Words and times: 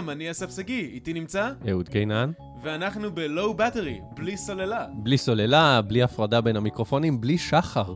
שלום, 0.00 0.10
אני 0.10 0.30
אסף 0.30 0.56
שגיא, 0.56 0.88
איתי 0.88 1.12
נמצא? 1.12 1.50
אהוד 1.70 1.88
קינן. 1.88 2.30
ואנחנו 2.62 3.14
ב-Low 3.14 3.58
Battery, 3.58 4.14
בלי 4.16 4.36
סוללה. 4.36 4.86
בלי 4.94 5.18
סוללה, 5.18 5.82
בלי 5.82 6.02
הפרדה 6.02 6.40
בין 6.40 6.56
המיקרופונים, 6.56 7.20
בלי 7.20 7.38
שחר. 7.38 7.94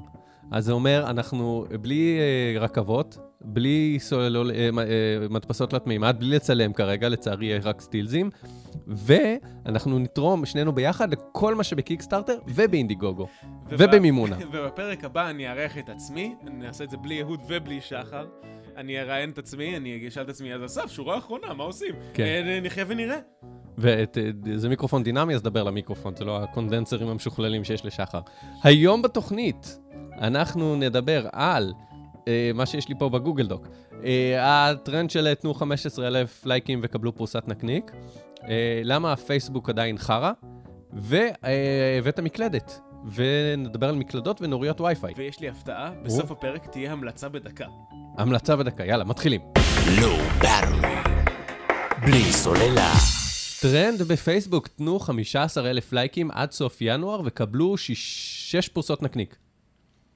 אז 0.51 0.64
זה 0.64 0.73
אומר, 0.73 1.05
אנחנו 1.11 1.67
בלי 1.80 2.19
אה, 2.19 2.61
רכבות, 2.61 3.19
בלי 3.41 3.98
סוללו, 4.01 4.51
אה, 4.51 4.55
אה, 4.79 5.29
מדפסות 5.30 5.71
תלת 5.71 5.87
מימד, 5.87 6.17
בלי 6.19 6.37
לצלם 6.37 6.73
כרגע, 6.73 7.09
לצערי 7.09 7.59
רק 7.59 7.80
סטילזים, 7.80 8.30
ואנחנו 8.86 9.98
נתרום 9.98 10.46
שנינו 10.46 10.73
ביחד 10.73 11.12
לכל 11.12 11.55
מה 11.55 11.64
שבקיקסטארטר 11.64 12.39
ובאינדיגוגו, 12.46 13.27
ובמימונה. 13.68 14.36
ובפרק 14.52 15.05
הבא 15.05 15.30
אני 15.30 15.48
אארח 15.48 15.79
את 15.79 15.89
עצמי, 15.89 16.34
אני 16.46 16.66
אעשה 16.66 16.84
את 16.84 16.91
זה 16.91 16.96
בלי 16.96 17.23
אהוד 17.23 17.41
ובלי 17.48 17.80
שחר. 17.80 18.27
אני 18.77 19.01
אראיין 19.01 19.30
את 19.30 19.38
עצמי, 19.38 19.77
אני 19.77 20.09
אשאל 20.09 20.23
את 20.23 20.28
עצמי, 20.28 20.55
אז 20.55 20.64
אסף, 20.64 20.91
שורה 20.91 21.19
אחרונה, 21.19 21.55
מה 21.55 21.65
עושים? 21.65 21.95
כן. 22.15 22.24
אה, 22.24 22.60
נחיה 22.62 22.84
ונראה. 22.88 23.19
וזה 23.78 24.69
מיקרופון 24.69 25.02
דינמי, 25.02 25.34
אז 25.34 25.42
דבר 25.42 25.62
למיקרופון, 25.62 26.16
זה 26.16 26.24
לא 26.24 26.42
הקונדנסרים 26.42 27.09
המשוכללים 27.09 27.65
שיש 27.65 27.84
לשחר. 27.84 28.20
היום 28.62 29.02
בתוכנית 29.02 29.79
אנחנו 30.18 30.77
נדבר 30.77 31.27
על 31.32 31.73
אה, 32.29 32.51
מה 32.55 32.66
שיש 32.66 32.88
לי 32.88 32.95
פה 32.98 33.09
בגוגל 33.09 33.46
דוק. 33.46 33.68
אה, 34.05 34.70
הטרנד 34.70 35.10
של 35.10 35.34
תנו 35.34 35.54
15,000 35.54 36.46
לייקים 36.46 36.80
וקבלו 36.82 37.15
פרוסת 37.15 37.43
נקניק. 37.46 37.93
אה, 38.48 38.80
למה 38.84 39.12
הפייסבוק 39.12 39.68
עדיין 39.68 39.98
חרא? 39.98 40.32
ואת 42.02 42.18
המקלדת. 42.18 42.80
ונדבר 43.13 43.89
על 43.89 43.95
מקלדות 43.95 44.43
ונוריות 44.43 44.81
וי-פיי. 44.81 45.15
ויש 45.17 45.41
לי 45.41 45.49
הפתעה, 45.49 45.93
בסוף 46.05 46.31
הפרק 46.31 46.67
תהיה 46.67 46.93
המלצה 46.93 47.29
בדקה. 47.29 47.67
המלצה 48.19 48.57
בדקה, 48.57 48.85
יאללה, 48.85 49.05
מתחילים. 49.05 49.41
בלי 52.05 52.33
סוללה. 52.33 52.93
טרנד 53.63 54.02
בפייסבוק, 54.02 54.69
תנו 54.69 54.99
15,000 54.99 55.93
לייקים 55.93 56.30
עד 56.30 56.51
סוף 56.51 56.79
ינואר 56.80 57.21
וקבלו 57.24 57.77
6 57.77 58.69
פרוסות 58.69 59.02
נקניק. 59.02 59.37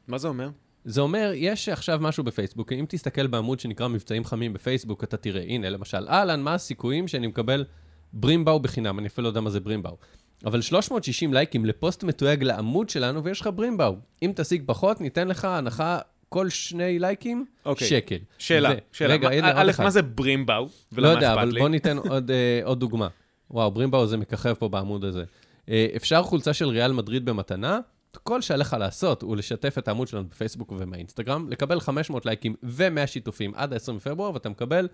מה 0.08 0.18
זה 0.18 0.28
אומר? 0.28 0.50
זה 0.84 1.00
אומר, 1.00 1.32
יש 1.34 1.68
עכשיו 1.68 1.98
משהו 2.02 2.24
בפייסבוק, 2.24 2.72
אם 2.72 2.84
תסתכל 2.88 3.26
בעמוד 3.26 3.60
שנקרא 3.60 3.88
מבצעים 3.88 4.24
חמים 4.24 4.52
בפייסבוק, 4.52 5.04
אתה 5.04 5.16
תראה, 5.16 5.42
הנה, 5.42 5.70
למשל, 5.70 6.08
אהלן, 6.08 6.42
מה 6.42 6.54
הסיכויים 6.54 7.08
שאני 7.08 7.26
מקבל 7.26 7.64
ברימבאו 8.12 8.60
בחינם? 8.60 8.98
אני 8.98 9.08
אפילו 9.08 9.22
לא 9.22 9.28
יודע 9.28 9.40
מה 9.40 9.50
זה 9.50 9.60
ברימבאו. 9.60 9.96
אבל 10.44 10.60
360 10.60 11.34
לייקים 11.34 11.64
לפוסט 11.64 12.04
מתויג 12.04 12.42
לעמוד 12.42 12.88
שלנו, 12.88 13.24
ויש 13.24 13.40
לך 13.40 13.50
ברימבאו. 13.54 13.96
אם 14.22 14.32
תשיג 14.36 14.62
פחות, 14.66 15.00
ניתן 15.00 15.28
לך 15.28 15.44
הנחה 15.44 15.98
כל 16.28 16.48
שני 16.48 16.98
לייקים, 16.98 17.44
okay. 17.48 17.68
אוקיי. 17.68 17.88
שקל. 17.88 18.16
שאלה, 18.38 18.70
ו... 18.70 18.72
שאלה. 18.92 19.14
רגע, 19.14 19.28
הנה 19.28 19.52
א', 19.56 19.72
מה 19.78 19.90
זה 19.90 20.02
ברימבאו? 20.02 20.68
ולמה 20.92 21.08
לא 21.08 21.14
יודע, 21.14 21.32
אבל 21.32 21.58
בוא 21.58 21.68
ניתן 21.68 21.98
עוד, 21.98 22.30
uh, 22.30 22.66
עוד 22.66 22.80
דוגמה. 22.80 23.08
וואו, 23.50 23.70
ברימבאו 23.70 24.06
זה 24.06 24.16
מככב 24.16 24.54
פה 24.54 24.68
בעמוד 24.68 25.04
הזה. 25.04 25.24
Uh, 25.66 25.70
אפשר 25.96 26.22
חולצה 26.22 26.52
של 26.52 26.68
ריאל 26.68 26.92
מדריד 26.92 27.24
במתנה, 27.24 27.80
כל 28.22 28.40
שעליך 28.40 28.76
לעשות 28.78 29.22
הוא 29.22 29.36
לשתף 29.36 29.78
את 29.78 29.88
העמוד 29.88 30.08
שלנו 30.08 30.28
בפייסבוק 30.28 30.72
ובאינסטגרם, 30.72 31.48
לקבל 31.48 31.80
500 31.80 32.26
לייקים 32.26 32.54
ו-100 32.62 33.06
שיתופים 33.06 33.52
עד 33.54 33.72
ה-20 33.72 33.92
בפברואר, 33.92 34.34
ואתה 34.34 34.48
מקבל 34.48 34.88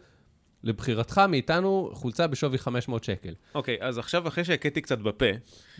לבחירתך 0.64 1.20
מאיתנו 1.28 1.90
חולצה 1.92 2.26
בשווי 2.26 2.58
500 2.58 3.04
שקל. 3.04 3.34
אוקיי, 3.54 3.76
אז 3.80 3.98
עכשיו 3.98 4.28
אחרי 4.28 4.44
שהכיתי 4.44 4.80
קצת 4.80 4.98
בפה... 4.98 5.26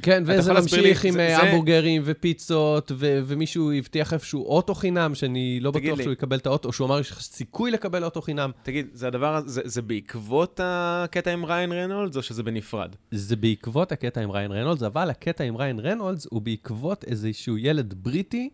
כן, 0.02 0.22
וזה 0.26 0.52
ממשיך 0.52 1.04
עם 1.04 1.20
אה, 1.20 1.42
המבורגרים 1.42 2.02
ופיצות, 2.04 2.92
ומישהו 2.98 3.72
הבטיח 3.72 4.12
איפשהו 4.12 4.44
אוטו 4.44 4.74
חינם, 4.74 5.14
שאני 5.14 5.60
לא 5.60 5.70
בטוח 5.70 6.00
שהוא 6.00 6.12
יקבל 6.12 6.36
את 6.36 6.46
האוטו, 6.46 6.68
או 6.68 6.72
שהוא 6.72 6.86
אמר 6.86 7.02
שיש 7.02 7.24
סיכוי 7.24 7.70
לקבל 7.70 8.04
אוטו 8.04 8.22
חינם. 8.22 8.50
תגיד, 8.62 8.86
זה 8.92 9.06
הדבר, 9.06 9.34
הזה, 9.34 9.62
זה 9.64 9.82
בעקבות 9.82 10.60
הקטע 10.62 11.30
עם 11.30 11.44
ריאן 11.44 11.72
ריינולדס, 11.72 12.16
או 12.16 12.22
שזה 12.22 12.42
בנפרד? 12.42 12.96
זה 13.10 13.36
בעקבות 13.36 13.92
הקטע 13.92 14.20
עם 14.20 14.30
ריאן 14.30 14.52
ריינולדס, 14.52 14.82
אבל 14.82 15.10
הקטע 15.10 15.44
עם 15.44 15.56
ריאן 15.56 15.80
ריינולדס 15.80 16.26
הוא 16.30 16.42
בעקבות 16.42 17.04
איזשהו 17.04 17.58
ילד 17.58 17.94
בריטי, 17.96 18.50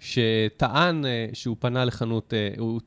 שטען 0.00 1.06
אה, 1.06 1.26
שהוא 1.32 1.56
פנה 1.58 1.84
לחנות, 1.84 2.34
אה, 2.34 2.50
הוא 2.58 2.80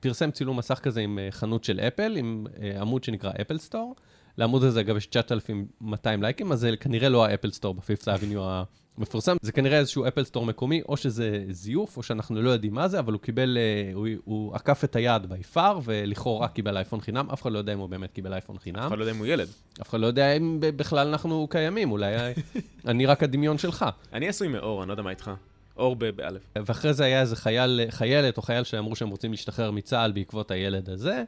פרסם 0.00 0.30
צילום 0.30 0.56
מסך 0.56 0.78
כזה 0.82 1.00
עם 1.00 1.18
אה, 1.18 1.28
חנות 1.30 1.64
של 1.64 1.80
אפל, 1.80 2.16
עם 2.16 2.46
עמוד 2.80 3.04
שנקרא 3.04 3.32
אפל 3.40 3.58
סטור. 3.58 3.94
לעמוד 4.38 4.64
הזה, 4.64 4.80
אגב, 4.80 4.96
יש 4.96 5.06
9,200 5.06 6.22
לייקים, 6.22 6.52
אז 6.52 6.60
זה 6.60 6.76
כנראה 6.80 7.08
לא 7.08 7.24
האפל 7.24 7.50
סטור 7.50 7.74
ב 7.74 7.80
Fifth 7.80 8.08
Avenue 8.08 8.62
המפורסם. 8.98 9.36
זה 9.42 9.52
כנראה 9.52 9.78
איזשהו 9.78 10.08
אפל 10.08 10.24
סטור 10.24 10.46
מקומי, 10.46 10.82
או 10.88 10.96
שזה 10.96 11.44
זיוף, 11.50 11.96
או 11.96 12.02
שאנחנו 12.02 12.42
לא 12.42 12.50
יודעים 12.50 12.74
מה 12.74 12.88
זה, 12.88 12.98
אבל 12.98 13.12
הוא 13.12 13.20
קיבל, 13.20 13.58
הוא, 13.94 14.08
הוא 14.24 14.54
עקף 14.54 14.84
את 14.84 14.96
היד 14.96 15.26
ביפר, 15.26 15.78
ולכאורה 15.84 16.48
קיבל 16.48 16.76
אייפון 16.76 17.00
חינם. 17.00 17.30
אף 17.30 17.42
אחד 17.42 17.52
לא 17.52 17.58
יודע 17.58 17.72
אם 17.72 17.78
הוא 17.78 17.88
באמת 17.88 18.12
קיבל 18.12 18.32
אייפון 18.32 18.58
חינם. 18.58 18.78
אף 18.78 18.88
אחד 18.88 18.98
לא 18.98 19.02
יודע 19.02 19.12
אם 19.12 19.18
הוא 19.18 19.26
ילד. 19.26 19.48
אף 19.82 19.88
אחד 19.88 20.00
לא 20.00 20.06
יודע 20.06 20.32
אם 20.32 20.56
בכלל 20.60 21.08
אנחנו 21.08 21.46
קיימים, 21.50 21.92
אולי 21.92 22.14
אני 22.86 23.06
רק 23.06 23.22
הדמיון 23.22 23.58
שלך. 23.58 23.84
אני 24.12 24.28
עשוי 24.28 24.48
מאור, 24.48 24.82
אני 24.82 24.88
לא 24.88 24.92
יודע 24.92 25.02
מה 25.02 25.10
איתך. 25.10 25.30
אור 25.76 25.96
באלף. 25.96 26.42
ואחרי 26.66 26.92
זה 26.92 27.04
היה 27.04 27.20
איזה 27.20 27.36
חייל, 27.36 27.80
חיילת 27.90 28.36
או 28.36 28.42
חייל 28.42 28.64
שאמרו 28.64 28.96
שהם 28.96 29.08
רוצים 29.08 29.30
להשתחרר 29.30 29.70
מצה"ל 29.70 30.12
בעקבות 30.12 30.50
הילד 30.50 30.90
הזה, 30.90 31.22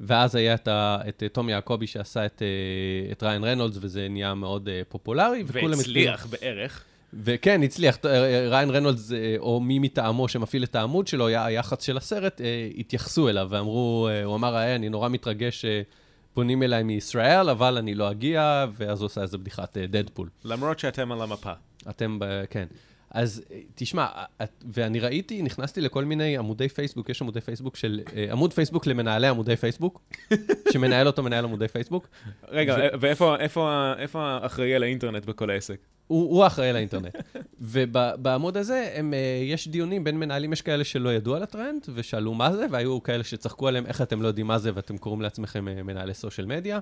ואז 0.00 0.34
היה 0.34 0.54
את, 0.54 0.68
את 1.08 1.22
תום 1.32 1.48
יעקבי 1.48 1.86
שעשה 1.86 2.26
את, 2.26 2.42
אה, 2.42 3.12
את 3.12 3.22
ריין 3.22 3.44
רנולדס, 3.44 3.78
וזה 3.80 4.06
נהיה 4.10 4.34
מאוד 4.34 4.68
אה, 4.68 4.82
פופולרי. 4.88 5.44
והצליח. 5.46 6.26
בערך. 6.26 6.84
וכן, 7.14 7.62
הצליח. 7.62 7.98
אה, 8.04 8.48
ריין 8.48 8.70
רנולדס, 8.70 9.12
או 9.38 9.60
מי 9.60 9.78
מטעמו 9.78 10.28
שמפעיל 10.28 10.64
את 10.64 10.74
העמוד 10.74 11.06
שלו, 11.06 11.26
היה 11.26 11.44
היח"צ 11.44 11.84
של 11.84 11.96
הסרט, 11.96 12.40
התייחסו 12.78 13.28
אליו 13.28 13.46
ואמרו, 13.50 14.08
הוא 14.24 14.34
אמר, 14.34 14.74
אני 14.74 14.88
נורא 14.88 15.08
מתרגש 15.08 15.64
פונים 16.34 16.62
אליי 16.62 16.82
מישראל, 16.82 17.48
אבל 17.48 17.76
אני 17.76 17.94
לא 17.94 18.10
אגיע, 18.10 18.66
ואז 18.76 19.00
הוא 19.00 19.06
עושה 19.06 19.22
איזה 19.22 19.38
בדיחת 19.38 19.76
דדפול. 19.76 20.28
למרות 20.44 20.78
שאתם 20.78 21.12
על 21.12 21.22
המפה. 21.22 21.52
אתם, 21.88 22.18
כן. 22.50 22.66
אז 23.10 23.42
תשמע, 23.74 24.06
ואני 24.72 25.00
ראיתי, 25.00 25.42
נכנסתי 25.42 25.80
לכל 25.80 26.04
מיני 26.04 26.38
עמודי 26.38 26.68
פייסבוק, 26.68 27.08
יש 27.08 27.22
עמודי 27.22 27.40
פייסבוק 27.40 27.76
של, 27.76 28.00
אה, 28.16 28.26
עמוד 28.32 28.52
פייסבוק 28.52 28.86
למנהלי 28.86 29.26
עמודי 29.26 29.56
פייסבוק, 29.56 30.00
שמנהל 30.72 31.06
אותו 31.06 31.22
מנהל 31.22 31.44
עמודי 31.44 31.68
פייסבוק. 31.68 32.08
רגע, 32.48 32.76
ו... 32.78 33.00
ואיפה 33.00 33.36
איפה, 33.36 33.92
איפה 33.98 34.22
האחראי 34.22 34.74
על 34.74 34.82
האינטרנט 34.82 35.24
בכל 35.24 35.50
העסק? 35.50 35.78
הוא, 36.06 36.30
הוא 36.30 36.44
האחראי 36.44 36.68
על 36.68 36.76
האינטרנט. 36.76 37.16
ובעמוד 37.60 38.56
הזה, 38.56 38.92
הם, 38.94 39.14
אה, 39.14 39.42
יש 39.44 39.68
דיונים 39.68 40.04
בין 40.04 40.18
מנהלים, 40.18 40.52
יש 40.52 40.62
כאלה 40.62 40.84
שלא 40.84 41.12
ידעו 41.12 41.34
על 41.34 41.42
הטרנד, 41.42 41.86
ושאלו 41.94 42.34
מה 42.34 42.52
זה, 42.52 42.66
והיו 42.70 43.02
כאלה 43.02 43.24
שצחקו 43.24 43.68
עליהם, 43.68 43.86
איך 43.86 44.02
אתם 44.02 44.22
לא 44.22 44.28
יודעים 44.28 44.46
מה 44.46 44.58
זה, 44.58 44.70
ואתם 44.74 44.98
קוראים 44.98 45.22
לעצמכם 45.22 45.68
אה, 45.68 45.82
מנהלי 45.82 46.14
סושיאל 46.14 46.46
מדיה. 46.46 46.78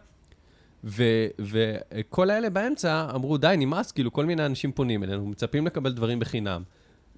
וכל 0.85 2.31
האלה 2.31 2.51
באמצע 2.51 3.11
אמרו, 3.15 3.39
די, 3.39 3.55
נמאס, 3.59 3.93
כאילו, 3.93 4.13
כל 4.13 4.25
מיני 4.25 4.47
אנשים 4.47 4.73
פונים 4.73 5.05
אלינו, 5.05 5.27
מצפים 5.27 5.67
לקבל 5.67 5.93
דברים 5.93 6.19
בחינם. 6.19 6.63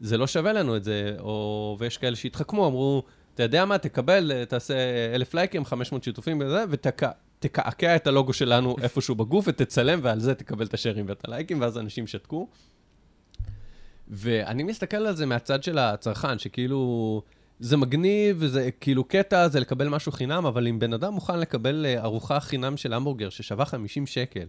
זה 0.00 0.18
לא 0.18 0.26
שווה 0.26 0.52
לנו 0.52 0.76
את 0.76 0.84
זה, 0.84 1.16
או... 1.18 1.76
ויש 1.78 1.98
כאלה 1.98 2.16
שהתחכמו, 2.16 2.66
אמרו, 2.66 3.02
אתה 3.34 3.42
יודע 3.42 3.64
מה, 3.64 3.78
תקבל, 3.78 4.44
תעשה 4.44 4.74
אלף 5.14 5.34
לייקים, 5.34 5.64
500 5.64 6.04
שיתופים 6.04 6.40
וזה, 6.40 6.64
ותקעקע 6.70 7.96
את 7.96 8.06
הלוגו 8.06 8.32
שלנו 8.32 8.76
איפשהו 8.82 9.14
בגוף 9.14 9.44
ותצלם, 9.48 10.00
ועל 10.02 10.20
זה 10.20 10.34
תקבל 10.34 10.66
את 10.66 10.74
השארים 10.74 11.04
ואת 11.08 11.24
הלייקים, 11.24 11.60
ואז 11.60 11.78
אנשים 11.78 12.06
שתקו. 12.06 12.48
ואני 14.08 14.62
מסתכל 14.62 14.96
על 14.96 15.16
זה 15.16 15.26
מהצד 15.26 15.62
של 15.62 15.78
הצרכן, 15.78 16.38
שכאילו... 16.38 17.22
זה 17.60 17.76
מגניב, 17.76 18.36
וזה 18.40 18.70
כאילו 18.80 19.04
קטע, 19.04 19.48
זה 19.48 19.60
לקבל 19.60 19.88
משהו 19.88 20.12
חינם, 20.12 20.46
אבל 20.46 20.66
אם 20.68 20.78
בן 20.78 20.92
אדם 20.92 21.12
מוכן 21.14 21.40
לקבל 21.40 21.86
אה, 21.86 22.02
ארוחה 22.02 22.40
חינם 22.40 22.76
של 22.76 22.92
המבורגר 22.92 23.28
ששווה 23.30 23.64
50 23.64 24.06
שקל, 24.06 24.46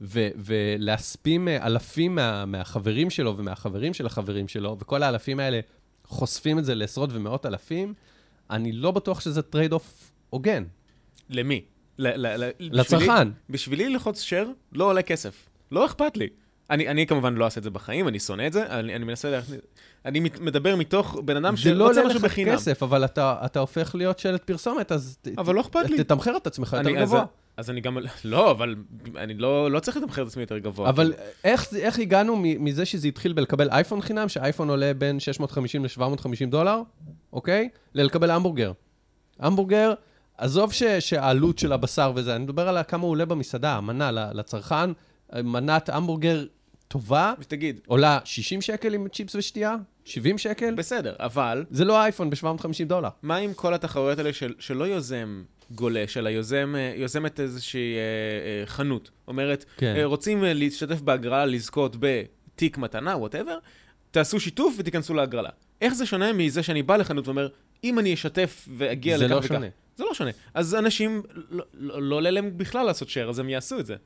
ו- 0.00 0.28
ולהספים 0.36 1.48
אה, 1.48 1.66
אלפים 1.66 2.14
מה- 2.14 2.44
מהחברים 2.46 3.10
שלו 3.10 3.36
ומהחברים 3.38 3.94
של 3.94 4.06
החברים 4.06 4.48
שלו, 4.48 4.76
וכל 4.80 5.02
האלפים 5.02 5.40
האלה 5.40 5.60
חושפים 6.04 6.58
את 6.58 6.64
זה 6.64 6.74
לעשרות 6.74 7.10
ומאות 7.12 7.46
אלפים, 7.46 7.94
אני 8.50 8.72
לא 8.72 8.90
בטוח 8.90 9.20
שזה 9.20 9.42
trade 9.42 9.72
off 9.72 10.10
הוגן. 10.30 10.64
למי? 11.30 11.64
ל- 11.98 12.26
ל- 12.26 12.44
ל- 12.44 12.50
לצרכן. 12.60 13.06
בשבילי, 13.06 13.30
בשבילי 13.50 13.88
ללחוץ 13.88 14.24
share 14.24 14.48
לא 14.72 14.84
עולה 14.84 15.02
כסף. 15.02 15.48
לא 15.72 15.86
אכפת 15.86 16.16
לי. 16.16 16.28
אני, 16.70 16.88
אני 16.88 17.06
כמובן 17.06 17.34
לא 17.34 17.44
אעשה 17.44 17.58
את 17.58 17.64
זה 17.64 17.70
בחיים, 17.70 18.08
אני 18.08 18.18
שונא 18.18 18.46
את 18.46 18.52
זה, 18.52 18.66
אני, 18.66 18.96
אני 18.96 19.04
מנסה 19.04 19.30
להכניס... 19.30 19.60
אני 20.04 20.20
מדבר 20.20 20.76
מתוך 20.76 21.16
בן 21.24 21.36
אדם 21.36 21.56
שרוצה 21.56 22.04
משהו 22.04 22.20
בחינם. 22.20 22.46
זה 22.46 22.52
לא 22.52 22.54
עולה 22.54 22.54
לך 22.54 22.60
כסף, 22.60 22.82
אבל 22.82 23.04
אתה, 23.04 23.36
אתה 23.44 23.60
הופך 23.60 23.94
להיות 23.94 24.18
שלט 24.18 24.44
פרסומת, 24.44 24.92
אז... 24.92 25.18
אבל 25.38 25.54
לא 25.54 25.60
אכפת 25.60 25.90
לי. 25.90 25.96
תתמחר 25.96 26.36
את 26.36 26.46
עצמך 26.46 26.72
יותר 26.78 26.90
אני, 26.90 27.00
גבוה. 27.00 27.20
אז, 27.20 27.26
אז 27.56 27.70
אני 27.70 27.80
גם... 27.80 27.98
לא, 28.24 28.50
אבל 28.50 28.74
אני 29.16 29.34
לא, 29.34 29.70
לא 29.70 29.80
צריך 29.80 29.96
לתמחר 29.96 30.22
את 30.22 30.26
עצמי 30.26 30.42
יותר 30.42 30.58
גבוה. 30.58 30.88
אבל 30.88 31.12
איך, 31.44 31.74
איך 31.74 31.98
הגענו 31.98 32.36
מזה 32.38 32.84
שזה 32.84 33.08
התחיל 33.08 33.32
בלקבל 33.32 33.70
אייפון 33.70 34.00
חינם, 34.00 34.28
שאייפון 34.28 34.70
עולה 34.70 34.94
בין 34.94 35.20
650 35.20 35.84
ל-750 35.84 36.46
דולר, 36.48 36.82
אוקיי? 37.32 37.68
ללקבל 37.94 38.30
המבורגר. 38.30 38.72
המבורגר, 39.38 39.94
עזוב 40.38 40.72
ש, 40.72 40.82
שהעלות 40.82 41.58
של 41.58 41.72
הבשר 41.72 42.12
וזה, 42.14 42.36
אני 42.36 42.44
מדבר 42.44 42.68
על 42.68 42.78
כמה 42.88 43.02
הוא 43.02 43.10
עולה 43.10 43.24
במסעדה, 43.24 43.76
המנה 43.76 44.10
לצרכן, 44.12 44.90
מנת 45.34 45.88
המבורגר 45.88 46.44
טובה, 46.88 47.32
ותגיד, 47.38 47.80
עולה 47.86 48.18
60 48.24 48.60
שקל 48.62 48.94
עם 48.94 49.08
צ'יפס 49.08 49.34
ושתייה, 49.34 49.76
70 50.04 50.38
שקל, 50.38 50.74
בסדר, 50.74 51.14
אבל 51.18 51.64
זה 51.70 51.84
לא 51.84 52.02
אייפון 52.02 52.30
ב-750 52.30 52.44
דולר. 52.86 53.08
מה 53.22 53.36
עם 53.36 53.54
כל 53.54 53.74
התחרויות 53.74 54.18
האלה 54.18 54.32
של, 54.32 54.54
שלא 54.58 54.84
יוזם 54.84 55.42
גולש, 55.70 56.16
אלא 56.16 56.28
יוזם, 56.28 56.74
אה, 56.78 56.92
יוזמת 56.96 57.40
איזושהי 57.40 57.94
אה, 57.94 58.00
אה, 58.60 58.66
חנות. 58.66 59.10
אומרת, 59.28 59.64
כן. 59.76 59.94
אה, 59.96 60.04
רוצים 60.04 60.44
אה, 60.44 60.52
להשתתף 60.52 61.00
בהגרלה, 61.00 61.44
לזכות 61.46 61.96
בתיק 62.00 62.78
מתנה, 62.78 63.16
וואטאבר, 63.16 63.58
תעשו 64.10 64.40
שיתוף 64.40 64.74
ותיכנסו 64.78 65.14
להגרלה. 65.14 65.50
איך 65.80 65.94
זה 65.94 66.06
שונה 66.06 66.32
מזה 66.32 66.62
שאני 66.62 66.82
בא 66.82 66.96
לחנות 66.96 67.28
ואומר, 67.28 67.48
אם 67.84 67.98
אני 67.98 68.14
אשתף 68.14 68.68
ואגיע 68.76 69.18
זה 69.18 69.24
לכך 69.24 69.32
לא 69.34 69.38
וכך? 69.38 69.48
שונה. 69.48 69.66
זה 69.96 70.04
לא 70.04 70.14
שונה. 70.14 70.30
אז 70.54 70.74
אנשים, 70.74 71.22
לא- 71.50 71.64
לא 71.74 72.02
לא 72.02 72.16
עולה 72.16 72.30
להם 72.30 72.50
בכלל 72.56 72.86
לעשות 72.86 73.08
share, 73.08 73.28
אז 73.30 73.38
הם 73.38 73.48
יעשו 73.48 73.78
את 73.80 73.86
זה. 73.86 73.96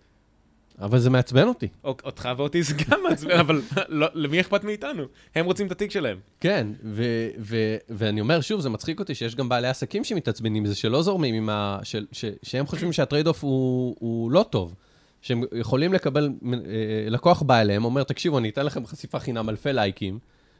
אבל 0.82 0.99
זה 0.99 1.11
מעצבן 1.11 1.49
אותי. 1.49 1.69
או- 1.84 1.96
אותך 2.05 2.29
ואותי 2.37 2.62
זה 2.62 2.75
גם 2.90 3.00
מעצבן, 3.08 3.38
אבל 3.40 3.62
לא, 3.88 4.06
למי 4.14 4.40
אכפת 4.40 4.64
מאיתנו? 4.64 5.02
הם 5.34 5.44
רוצים 5.44 5.67
את 5.67 5.73
התיק 5.73 5.90
שלהם. 5.90 6.19
כן, 6.40 6.67
ו- 6.84 7.29
ו- 7.38 7.76
ואני 7.90 8.20
אומר, 8.20 8.40
שוב, 8.40 8.61
זה 8.61 8.69
מצחיק 8.69 9.00
אותי 9.00 9.14
שיש 9.14 9.34
גם 9.37 9.49
בעלי 9.49 9.69
עסקים 9.69 10.05
שמתעצבנים 10.05 10.62
מזה, 10.62 10.75
שלא 10.75 11.02
זורמים 11.02 11.34
עם 11.34 11.49
ה... 11.49 11.79
ש- 11.82 11.96
שהם 12.43 12.67
חושבים 12.67 12.93
שה 12.92 13.05
trade 13.05 13.26
off 13.26 13.44
הוא, 13.44 13.96
הוא 13.99 14.31
לא 14.31 14.44
טוב. 14.50 14.75
שהם 15.23 15.43
יכולים 15.52 15.93
לקבל, 15.93 16.29
אה, 16.44 16.58
לקוח 17.11 17.43
בא 17.43 17.61
אליהם, 17.61 17.84
אומר, 17.84 18.02
תקשיבו, 18.02 18.38
אני 18.38 18.49
אתן 18.49 18.67
לכם 18.67 18.87
חשיפה 18.87 19.19
חינם 19.19 19.49
אלפי 19.49 19.73
לייקים, 19.73 20.19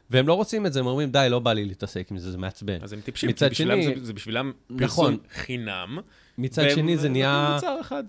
והם 0.09 0.27
לא 0.27 0.33
רוצים 0.33 0.65
את 0.65 0.73
זה, 0.73 0.79
הם 0.79 0.85
אומרים, 0.87 1.11
די, 1.11 1.27
לא 1.29 1.39
בא 1.39 1.53
לי 1.53 1.65
להתעסק 1.65 2.07
עם 2.11 2.17
זה, 2.17 2.31
זה 2.31 2.37
מעצבן. 2.37 2.77
אז 2.81 2.93
הם 2.93 3.01
טיפשים, 3.01 3.31
כי 3.31 3.45
בשבילם 3.49 3.81
שני- 3.81 3.95
זה, 3.99 4.05
זה 4.05 4.13
בשבילם 4.13 4.51
נכון. 4.69 4.87
פרסום 5.15 5.17
חינם. 5.33 5.97
מצד 6.37 6.61
והם 6.61 6.75
שני, 6.75 6.97
זה 6.97 7.09
נהיה... 7.09 7.57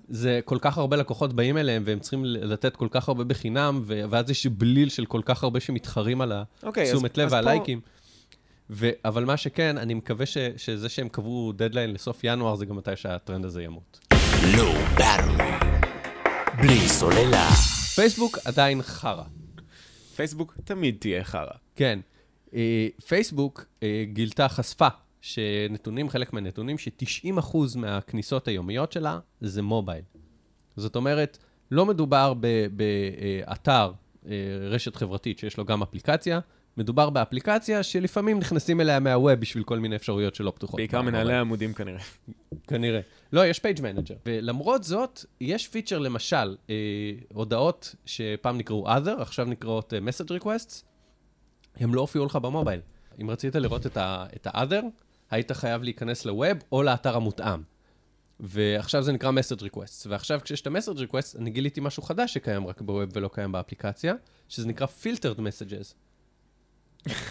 זה 0.09 0.41
כל 0.45 0.59
כך 0.61 0.79
הרבה 0.79 0.97
לקוחות 0.97 1.33
באים 1.33 1.59
אליהם, 1.59 1.83
והם 1.87 1.99
צריכים 1.99 2.25
לתת 2.25 2.77
כל 2.77 2.89
כך 2.91 3.09
הרבה 3.09 3.25
בחינם, 3.25 3.83
ואז 3.87 4.31
יש 4.31 4.47
בליל 4.47 4.89
של 4.89 5.07
כל 5.07 5.21
כך 5.25 5.43
הרבה 5.45 5.61
שמתחרים 5.61 6.21
על 6.21 6.33
אוקיי, 6.63 6.91
התשומת 6.91 7.19
לב 7.19 7.25
אז 7.27 7.31
פה- 7.31 7.37
והלייקים. 7.37 7.81
ו- 8.71 8.91
אבל 9.05 9.25
מה 9.25 9.37
שכן, 9.37 9.79
אני 9.79 9.95
מקווה 9.95 10.27
ש- 10.27 10.39
שזה 10.57 10.89
שהם 10.89 11.09
קבעו 11.09 11.53
דדליין 11.57 11.93
לסוף 11.93 12.21
ינואר, 12.25 12.55
זה 12.57 12.67
גם 12.67 12.77
מתי 12.77 12.97
שהטרנד 12.97 13.45
הזה 13.45 13.63
ימות. 13.63 14.01
לא. 14.57 14.75
בלי 16.59 16.89
סוללה. 16.89 17.49
פייסבוק 17.95 18.39
עדיין 18.45 18.83
חרא. 18.83 19.23
פייסבוק 20.17 20.55
תמיד 20.65 20.97
תהיה 20.99 21.25
חרא. 21.25 21.51
כן. 21.77 21.99
אה, 22.55 22.87
פייסבוק 23.07 23.65
אה, 23.83 24.05
גילתה, 24.13 24.49
חשפה, 24.49 24.89
שנתונים, 25.25 26.09
חלק 26.09 26.33
מהנתונים, 26.33 26.79
ש-90% 26.79 27.57
מהכניסות 27.77 28.49
היומיות 28.49 28.93
שלה 28.93 29.19
זה 29.41 29.63
מובייל. 29.63 30.03
זאת 30.77 30.97
אומרת, 30.97 31.39
לא 31.71 31.87
מדובר 31.87 32.35
באתר, 32.73 33.93
אה, 34.29 34.33
רשת 34.71 34.97
חברתית 34.97 35.39
שיש 35.39 35.57
לו 35.57 35.65
גם 35.65 35.83
אפליקציה, 35.83 36.41
מדובר 36.77 37.11
באפליקציה 37.11 37.83
שלפעמים 37.83 38.39
נכנסים 38.39 38.81
אליה 38.81 39.01
מהווב 39.01 39.35
בשביל 39.35 39.65
כל 39.65 39.79
מיני 39.79 39.97
אפשרויות 39.97 40.35
שלא 40.35 40.51
פתוחות. 40.51 40.77
בעיקר. 40.77 41.03
מנהלי 41.03 41.35
העמודים 41.35 41.75
כנראה. 41.75 42.01
כנראה. 42.69 43.01
לא, 43.33 43.47
יש 43.47 43.59
Page 43.59 43.81
Manager. 43.83 44.15
ולמרות 44.27 44.85
זאת, 44.85 45.25
יש 45.41 45.69
פיצ'ר, 45.69 45.99
למשל, 45.99 46.57
אה, 46.71 46.75
הודעות 47.35 47.95
שפעם 48.07 48.59
נקראו 48.59 48.89
other, 48.89 49.21
עכשיו 49.21 49.47
נקראות 49.47 49.95
אה, 49.95 49.99
message 49.99 50.43
requests, 50.43 50.83
הם 51.77 51.95
לא 51.95 52.01
הופיעו 52.01 52.27
לך 52.27 52.37
במובייל. 52.37 52.81
אם 53.21 53.31
רצית 53.31 53.57
לראות 53.57 53.87
את 53.87 53.97
ה-other, 54.47 54.85
היית 55.35 55.53
חייב 55.53 55.83
להיכנס 55.83 56.25
ל 56.25 56.33
web 56.33 56.59
או 56.73 56.83
לאתר 56.83 57.17
המותאם. 57.17 57.61
ועכשיו 58.41 59.03
זה 59.03 59.13
נקרא 59.13 59.31
message 59.31 59.61
requests. 59.61 60.07
ועכשיו 60.09 60.41
כשיש 60.45 60.61
את 60.61 60.67
ה-message 60.67 60.99
requests, 60.99 61.39
אני 61.39 61.51
גיליתי 61.51 61.81
משהו 61.81 62.03
חדש 62.03 62.35
שקיים 62.35 62.67
רק 62.67 62.81
ב 62.81 62.88
web 62.88 63.09
ולא 63.13 63.31
קיים 63.33 63.53
באפליקציה, 63.53 64.15
שזה 64.49 64.69
נקרא 64.69 64.87
filtered 65.03 65.39
messages. 65.39 65.95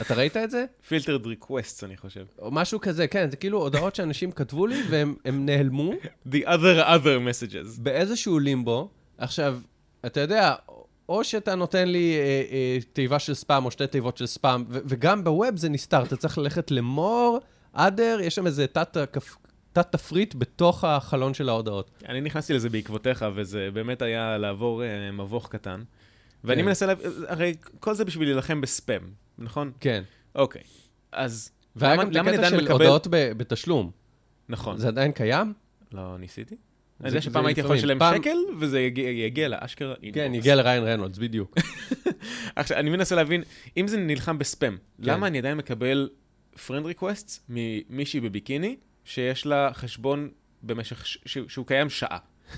אתה 0.02 0.16
ראית 0.16 0.38
את 0.38 0.52
זה? 0.52 0.66
filtered 0.88 1.26
request, 1.26 1.84
אני 1.84 1.98
חושב. 1.98 2.26
או 2.40 2.52
משהו 2.52 2.82
כזה, 2.82 3.08
כן, 3.08 3.30
זה 3.30 3.38
כאילו 3.38 3.62
הודעות 3.62 3.96
שאנשים 3.96 4.32
כתבו 4.32 4.68
לי 4.68 4.82
והם 4.90 5.16
הם 5.26 5.46
נעלמו 5.46 5.92
The 6.30 6.46
other 6.46 6.86
other 6.88 7.20
messages. 7.28 7.82
באיזשהו 7.82 8.40
לימבו. 8.40 8.90
עכשיו, 9.18 9.60
אתה 10.06 10.20
יודע, 10.20 10.56
או 11.10 11.24
שאתה 11.24 11.56
נותן 11.56 11.88
לי 11.88 12.16
אה, 12.16 12.44
אה, 12.52 12.78
תיבה 12.94 13.20
של 13.20 13.34
ספאם 13.34 13.66
או 13.66 13.72
שתי 13.72 13.88
תיבות 13.88 14.18
של 14.18 14.26
ספאם, 14.26 14.64
וגם 14.70 15.24
בווב 15.24 15.58
זה 15.58 15.70
נסתר, 15.70 16.04
אתה 16.04 16.16
צריך 16.16 16.38
ללכת 16.38 16.72
למור, 16.72 17.40
אדר, 17.74 18.18
יש 18.22 18.36
שם 18.36 18.46
איזה 18.48 18.68
תת, 18.68 18.98
כף- 19.14 19.38
תת 19.74 19.92
תפריט 19.92 20.36
בתוך 20.38 20.84
החלון 20.84 21.34
של 21.34 21.50
ההודעות. 21.50 21.92
אני 22.10 22.22
נכנסתי 22.22 22.54
לזה 22.54 22.70
בעקבותיך, 22.70 23.26
וזה 23.36 23.70
באמת 23.74 24.02
היה 24.02 24.38
לעבור 24.38 24.84
אה, 24.84 25.12
מבוך 25.12 25.50
קטן. 25.50 25.82
ואני 26.44 26.62
כן. 26.62 26.66
מנסה, 26.68 26.86
לה... 26.86 26.94
הרי 27.28 27.54
כל 27.80 27.94
זה 27.94 28.06
בשביל 28.06 28.28
להילחם 28.28 28.62
בספאם, 28.62 29.02
נכון? 29.38 29.72
כן. 29.80 30.04
אוקיי. 30.36 30.62
אז 31.12 31.52
והיה 31.76 31.94
למה- 31.96 32.04
גם 32.04 32.30
את 32.30 32.34
הקטע 32.34 32.50
של 32.50 32.56
מקבל- 32.64 32.72
הודעות 32.72 33.08
ב- 33.10 33.32
בתשלום. 33.38 33.92
נכון. 34.50 34.78
זה 34.78 34.88
עדיין 34.88 35.12
קיים? 35.12 35.54
לא 35.92 36.18
ניסיתי? 36.20 36.56
זה- 36.56 36.58
אני 37.02 37.10
יודע 37.10 37.22
שפעם 37.22 37.46
הייתי 37.46 37.62
יכול. 37.62 37.76
לשלם 37.76 38.00
פעם- 38.00 38.16
שקל, 38.18 38.38
וזה 38.60 38.80
יגיע- 38.80 39.10
יגיע 39.10 39.48
לאשכרה. 39.48 39.94
כן, 39.96 40.22
inbox. 40.22 40.40
הגיע 40.44 40.56
לריאן 40.56 40.84
ריינולדס, 40.84 41.18
בדיוק. 41.18 41.56
עכשיו, 42.56 42.78
אני 42.78 42.90
מנסה 42.90 43.16
להבין, 43.16 43.44
אם 43.78 43.88
זה 43.88 43.98
נלחם 43.98 44.40
בספאם, 44.40 44.78
כן. 44.78 44.80
למה 45.00 45.28
אני 45.28 45.38
עדיין 45.38 45.58
מקבל 45.58 46.10
friend 46.68 46.86
request 46.86 47.46
ממישהי 47.50 48.20
בביקיני, 48.20 48.76
שיש 49.06 49.46
לה 49.46 49.70
חשבון 49.74 50.30
במשך, 50.64 51.06
ש- 51.06 51.38
שהוא 51.48 51.66
קיים 51.66 51.90
שעה? 51.90 52.18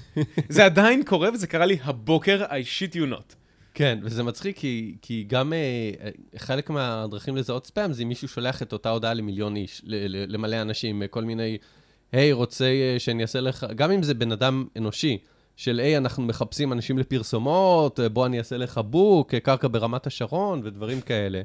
זה 0.50 0.66
עדיין 0.66 1.04
קורה, 1.04 1.30
וזה 1.34 1.48
קרה 1.48 1.66
לי 1.66 1.78
הבוקר, 1.84 2.46
I 2.46 2.50
shit 2.50 2.94
you 2.96 3.12
not. 3.14 3.36
כן, 3.74 4.00
וזה 4.04 4.24
מצחיק, 4.24 4.58
כי, 4.58 4.96
כי 5.02 5.24
גם 5.28 5.54
אה, 5.54 6.10
חלק 6.38 6.70
מהדרכים 6.70 7.36
לזהות 7.38 7.68
ספאם 7.68 7.94
זה 7.94 8.04
אם 8.04 8.10
מישהו 8.10 8.28
שולח 8.28 8.62
את 8.62 8.74
אותה 8.74 8.90
הודעה 8.90 9.14
למיליון 9.14 9.56
איש, 9.56 9.82
ל- 9.86 9.96
ל- 10.08 10.34
למלא 10.34 10.62
אנשים, 10.62 11.02
אה, 11.02 11.08
כל 11.08 11.24
מיני, 11.24 11.58
היי, 12.12 12.32
רוצה 12.32 12.66
אה, 12.66 12.96
שאני 13.00 13.22
אעשה 13.22 13.42
לך, 13.42 13.66
גם 13.76 13.92
אם 13.92 14.04
זה 14.04 14.14
בן 14.14 14.32
אדם 14.32 14.66
אנושי, 14.78 15.18
של 15.56 15.80
היי, 15.80 15.98
אנחנו 15.98 16.24
מחפשים 16.24 16.74
אנשים 16.74 16.98
לפרסומות, 16.98 18.00
אה, 18.00 18.10
בוא 18.10 18.26
אני 18.26 18.40
אעשה 18.40 18.58
לך 18.58 18.78
בוק, 18.86 19.34
אה, 19.34 19.40
קרקע 19.40 19.68
ברמת 19.72 20.08
השרון 20.08 20.62
ודברים 20.64 21.02
כאלה. 21.02 21.42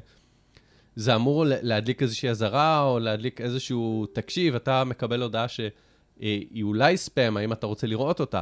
זה 0.95 1.15
אמור 1.15 1.45
להדליק 1.47 2.01
איזושהי 2.01 2.29
אזהרה, 2.29 2.83
או 2.83 2.99
להדליק 2.99 3.41
איזשהו, 3.41 4.05
תקשיב, 4.13 4.55
אתה 4.55 4.83
מקבל 4.83 5.21
הודעה 5.21 5.47
שהיא 5.47 6.63
אולי 6.63 6.97
ספאם, 6.97 7.37
האם 7.37 7.53
אתה 7.53 7.67
רוצה 7.67 7.87
לראות 7.87 8.19
אותה? 8.19 8.41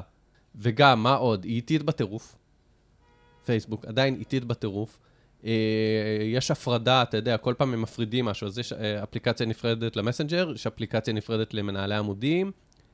וגם, 0.56 1.04
מה 1.04 1.16
עוד? 1.16 1.44
היא 1.44 1.56
איטית 1.56 1.84
בטירוף. 1.84 2.36
פייסבוק 3.46 3.86
עדיין 3.86 4.16
איטית 4.16 4.46
בטירוף. 4.46 5.00
אה, 5.46 5.51
יש 6.24 6.51
הפרדה, 6.51 7.01
אתה 7.01 7.18
יודע, 7.18 7.38
כל 7.38 7.54
פעם 7.57 7.74
הם 7.74 7.81
מפרידים 7.81 8.25
משהו, 8.25 8.48
אז 8.48 8.60
יש 8.60 8.74
אה, 8.74 9.04
אפליקציה 9.04 9.45
נפרדת 9.45 9.95
למסנג'ר, 9.95 10.52
יש 10.56 10.68
אפליקציה 10.68 11.14
נפרדת 11.14 11.54
למנהלי 11.54 11.95
עמודים, 11.95 12.52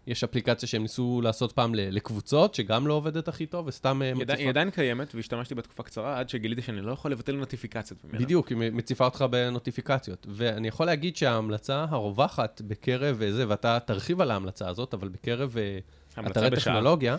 יש 0.08 0.24
אפליקציה 0.24 0.68
שהם 0.70 0.82
ניסו 0.82 1.22
לעשות 1.24 1.52
פעם 1.52 1.76
לקבוצות, 1.76 2.56
שגם 2.56 2.88
לא 2.88 2.94
עובדת 2.94 3.28
הכי 3.28 3.46
טוב, 3.46 3.68
וסתם 3.68 4.02
אה, 4.02 4.08
היא 4.08 4.14
עדיין- 4.14 4.30
היא 4.30 4.36
מציפה... 4.36 4.50
עדיין 4.50 4.70
קיימת, 4.72 5.16
והשתמשתי 5.16 5.56
בתקופה 5.56 5.84
קצרה, 5.84 6.20
עד 6.20 6.30
שגיליתי 6.30 6.62
שאני 6.62 6.82
לא 6.82 6.92
יכול 6.92 7.12
לבטל 7.12 7.36
נוטיפיקציות 7.36 8.04
ממנה. 8.06 8.20
בדיוק, 8.20 8.48
היא 8.50 8.58
מציפה 8.58 9.06
אותך 9.06 9.26
בנוטיפיקציות. 9.32 10.28
ואני 10.30 10.68
יכול 10.68 10.86
להגיד 10.86 11.16
שההמלצה 11.18 11.86
הרווחת 11.90 12.62
בקרב 12.68 13.22
אה, 13.22 13.32
זה, 13.32 13.46
ואתה 13.48 13.78
תרחיב 13.80 14.22
על 14.22 14.32
ההמלצה 14.32 14.70
הזאת, 14.70 14.94
אבל 14.94 15.08
בקרב 15.08 15.58
אה, 15.58 15.80
אתרי 16.28 16.50
בשעה. 16.50 16.74
טכנולוגיה, 16.74 17.16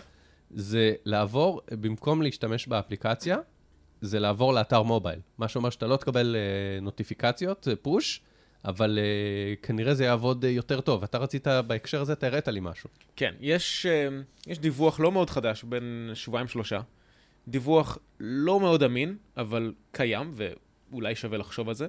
זה 0.51 0.93
לעבור, 1.05 1.61
במקום 1.71 2.21
להשתמש 2.21 2.67
באפליקציה, 2.67 3.37
זה 4.01 4.19
לעבור 4.19 4.53
לאתר 4.53 4.81
מובייל. 4.83 5.19
מה 5.37 5.47
שאומר 5.47 5.69
שאתה 5.69 5.87
לא 5.87 5.95
תקבל 5.97 6.35
נוטיפיקציות, 6.81 7.67
פוש, 7.81 8.21
אבל 8.65 8.99
אה, 9.01 9.55
כנראה 9.61 9.93
זה 9.93 10.03
יעבוד 10.03 10.45
אה, 10.45 10.49
יותר 10.49 10.81
טוב. 10.81 11.03
אתה 11.03 11.17
רצית, 11.17 11.47
בהקשר 11.67 12.01
הזה, 12.01 12.13
אתה 12.13 12.27
הראת 12.27 12.47
לי 12.47 12.59
משהו. 12.59 12.89
כן, 13.15 13.33
יש, 13.39 13.85
אה, 13.85 14.07
יש 14.47 14.59
דיווח 14.59 14.99
לא 14.99 15.11
מאוד 15.11 15.29
חדש, 15.29 15.63
בין 15.63 16.11
שבועיים-שלושה. 16.13 16.79
דיווח 17.47 17.97
לא 18.19 18.59
מאוד 18.59 18.83
אמין, 18.83 19.17
אבל 19.37 19.73
קיים, 19.91 20.33
ואולי 20.91 21.15
שווה 21.15 21.37
לחשוב 21.37 21.69
על 21.69 21.75
זה, 21.75 21.87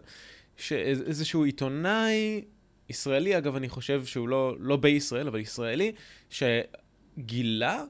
שאיזשהו 0.56 1.44
עיתונאי 1.44 2.44
ישראלי, 2.88 3.38
אגב, 3.38 3.56
אני 3.56 3.68
חושב 3.68 4.04
שהוא 4.04 4.28
לא, 4.28 4.56
לא 4.58 4.76
בישראל, 4.76 5.28
אבל 5.28 5.40
ישראלי, 5.40 5.92
שגילה 6.30 7.84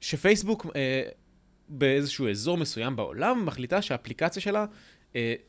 שפייסבוק 0.00 0.66
אה, 0.76 1.02
באיזשהו 1.68 2.28
אזור 2.28 2.56
מסוים 2.56 2.96
בעולם 2.96 3.46
מחליטה 3.46 3.82
שהאפליקציה 3.82 4.42
שלה 4.42 4.66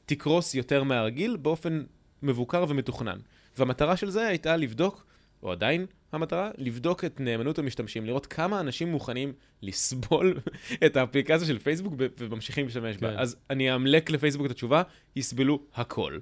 תקרוס 0.06 0.56
יותר 0.56 0.84
מהרגיל 0.84 1.38
באופן 1.38 1.84
מבוקר 2.24 2.66
ומתוכנן. 2.68 3.18
והמטרה 3.58 3.98
של 3.98 4.10
זה 4.10 4.28
הייתה 4.28 4.58
לבדוק, 4.58 5.06
או 5.44 5.52
עדיין 5.52 5.86
המטרה, 6.12 6.52
לבדוק 6.58 7.06
את 7.06 7.20
נאמנות 7.20 7.60
המשתמשים, 7.60 8.06
לראות 8.06 8.26
כמה 8.26 8.60
אנשים 8.60 8.92
מוכנים 8.92 9.34
לסבול 9.62 10.40
את 10.86 10.98
האפליקציה 10.98 11.48
של 11.48 11.60
פייסבוק 11.60 11.94
וממשיכים 12.18 12.66
להשתמש 12.66 12.98
בה. 12.98 13.14
כן. 13.14 13.20
אז 13.20 13.36
אני 13.50 13.76
אמלק 13.76 14.10
לפייסבוק 14.10 14.46
את 14.46 14.52
התשובה, 14.52 14.82
יסבלו 15.16 15.60
הכל. 15.76 16.20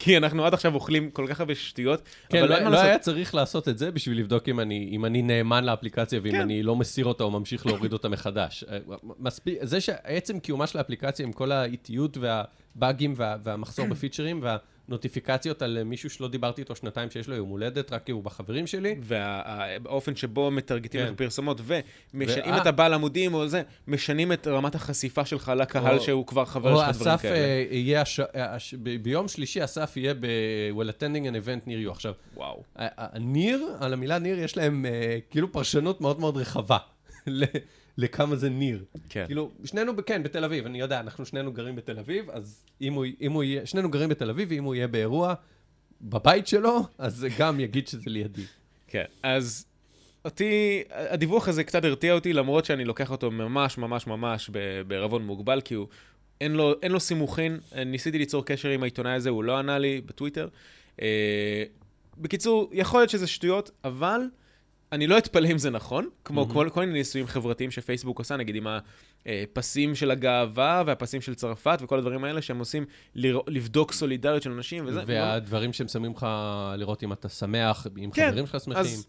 כי 0.00 0.16
אנחנו 0.16 0.44
עד 0.44 0.54
עכשיו 0.54 0.74
אוכלים 0.74 1.10
כל 1.10 1.26
כך 1.28 1.40
הרבה 1.40 1.54
שטויות, 1.54 2.02
כן, 2.28 2.38
אבל 2.38 2.48
לא, 2.48 2.54
מה 2.54 2.64
לא 2.64 2.70
לעשות. 2.70 2.84
היה 2.84 2.98
צריך 2.98 3.34
לעשות 3.34 3.68
את 3.68 3.78
זה 3.78 3.90
בשביל 3.90 4.18
לבדוק 4.18 4.48
אם 4.48 4.60
אני, 4.60 4.88
אם 4.92 5.04
אני 5.04 5.22
נאמן 5.22 5.64
לאפליקציה 5.64 6.20
ואם 6.22 6.32
כן. 6.32 6.40
אני 6.40 6.62
לא 6.62 6.76
מסיר 6.76 7.04
אותה 7.04 7.24
או 7.24 7.30
ממשיך 7.30 7.66
להוריד 7.66 7.92
אותה 7.92 8.08
מחדש. 8.08 8.64
אה, 8.64 8.78
מספיק, 9.18 9.58
זה 9.62 9.80
שעצם 9.80 10.40
קיומה 10.40 10.66
של 10.66 10.78
האפליקציה 10.78 11.26
עם 11.26 11.32
כל 11.32 11.52
האיטיות 11.52 12.16
והבאגים 12.16 13.14
וה, 13.16 13.36
והמחסור 13.42 13.86
בפיצ'רים 13.92 14.40
והנוטיפיקציות 14.90 15.62
על 15.62 15.82
מישהו 15.84 16.10
שלא 16.10 16.28
דיברתי 16.28 16.60
איתו 16.60 16.76
שנתיים 16.76 17.10
שיש 17.10 17.28
לו 17.28 17.34
יום 17.36 17.48
הולדת, 17.48 17.92
רק 17.92 18.04
כי 18.04 18.12
הוא 18.12 18.22
בחברים 18.24 18.66
שלי, 18.66 18.96
והאופן 19.02 20.16
שבו 20.16 20.50
מטרגטים 20.50 21.00
כן. 21.00 21.06
לך 21.06 21.12
פרסומות, 21.18 21.60
ואם 21.64 22.26
אתה 22.60 22.70
בא 22.72 22.88
לעמודים 22.88 23.34
או 23.34 23.48
זה, 23.48 23.62
משנים 23.88 24.32
את 24.32 24.46
רמת 24.46 24.74
החשיפה 24.74 25.24
שלך 25.24 25.52
לקהל 25.56 25.96
או- 25.96 26.02
שהוא 26.02 26.26
כבר 26.26 26.44
חבר 26.44 26.72
או 26.72 26.76
שלך, 26.78 26.96
דברים 26.96 27.14
אסף 27.14 27.22
כאלה. 27.22 27.34
אה, 27.36 27.64
יהיה, 27.70 28.00
הש... 28.02 28.20
הש... 28.34 28.74
ב- 28.74 29.02
ביום 29.02 29.28
שלישי 29.28 29.64
אסף 29.64 29.96
יהיה 29.96 30.14
ב- 30.14 30.26
well 30.78 30.90
attending 30.90 31.24
an 31.32 31.46
event 31.46 31.68
near 31.68 31.88
you. 31.88 31.90
עכשיו, 31.90 32.14
וואו. 32.34 32.62
ניר, 33.20 33.68
על 33.80 33.92
המילה 33.92 34.18
ניר 34.18 34.38
יש 34.38 34.56
להם 34.56 34.86
אה, 34.86 35.18
כאילו 35.30 35.52
פרשנות 35.52 36.00
מאוד 36.00 36.20
מאוד 36.20 36.36
רחבה 36.36 36.78
לכמה 37.98 38.36
זה 38.36 38.50
ניר. 38.50 38.84
כן. 39.08 39.26
כאילו, 39.26 39.50
שנינו, 39.64 39.92
כן, 40.06 40.22
בתל 40.22 40.44
אביב, 40.44 40.66
אני 40.66 40.80
יודע, 40.80 41.00
אנחנו 41.00 41.26
שנינו 41.26 41.52
גרים 41.52 41.76
בתל 41.76 41.98
אביב, 41.98 42.30
אז 42.30 42.64
אם 42.80 42.92
הוא, 42.92 43.06
אם 43.20 43.32
הוא 43.32 43.42
יהיה, 43.44 43.66
שנינו 43.66 43.90
גרים 43.90 44.08
בתל 44.08 44.30
אביב, 44.30 44.48
ואם 44.50 44.64
הוא 44.64 44.74
יהיה 44.74 44.88
באירוע 44.88 45.34
בבית 46.02 46.46
שלו, 46.46 46.80
אז 46.98 47.16
זה 47.16 47.28
גם 47.38 47.60
יגיד 47.60 47.88
שזה 47.88 48.10
לידי. 48.10 48.42
כן, 48.88 49.04
אז 49.22 49.66
אותי, 50.24 50.82
הדיווח 50.90 51.48
הזה 51.48 51.64
קצת 51.64 51.84
הרתיע 51.84 52.12
אותי, 52.14 52.32
למרות 52.32 52.64
שאני 52.64 52.84
לוקח 52.84 53.10
אותו 53.10 53.30
ממש 53.30 53.78
ממש 53.78 54.06
ממש 54.06 54.50
בערבון 54.86 55.26
מוגבל, 55.26 55.60
כי 55.60 55.74
הוא, 55.74 55.86
אין 56.40 56.52
לו, 56.52 56.74
אין 56.82 56.92
לו 56.92 57.00
סימוכין. 57.00 57.58
ניסיתי 57.86 58.18
ליצור 58.18 58.44
קשר 58.44 58.68
עם 58.68 58.82
העיתונאי 58.82 59.12
הזה, 59.12 59.30
הוא 59.30 59.44
לא 59.44 59.58
ענה 59.58 59.78
לי 59.78 60.00
בטוויטר. 60.00 60.48
אה, 61.02 61.64
בקיצור, 62.18 62.70
יכול 62.72 63.00
להיות 63.00 63.10
שזה 63.10 63.26
שטויות, 63.26 63.70
אבל 63.84 64.20
אני 64.92 65.06
לא 65.06 65.18
אתפלא 65.18 65.48
אם 65.48 65.58
זה 65.58 65.70
נכון, 65.70 66.08
כמו 66.24 66.40
מהמם. 66.40 66.54
כל, 66.54 66.68
כל 66.72 66.80
מיני 66.80 66.92
ניסויים 66.92 67.26
חברתיים 67.26 67.70
שפייסבוק 67.70 68.18
עושה, 68.18 68.36
נגיד 68.36 68.54
עם 68.56 68.66
הפסים 69.26 69.94
של 69.94 70.10
הגאווה 70.10 70.82
והפסים 70.86 71.20
של 71.20 71.34
צרפת 71.34 71.78
וכל 71.82 71.98
הדברים 71.98 72.24
האלה 72.24 72.42
שהם 72.42 72.58
עושים 72.58 72.84
לרא- 73.14 73.42
לבדוק 73.46 73.92
סולידריות 73.92 74.42
של 74.42 74.52
אנשים 74.52 74.84
וזה. 74.86 75.02
והדברים 75.06 75.72
שהם 75.72 75.88
שמים 75.88 76.12
לך 76.12 76.26
לראות 76.76 77.02
אם 77.02 77.12
אתה 77.12 77.28
שמח, 77.28 77.86
אם 78.04 78.10
כן, 78.10 78.28
חברים 78.30 78.46
שלך 78.46 78.60
שמחים. 78.60 78.80
אז 78.82 79.06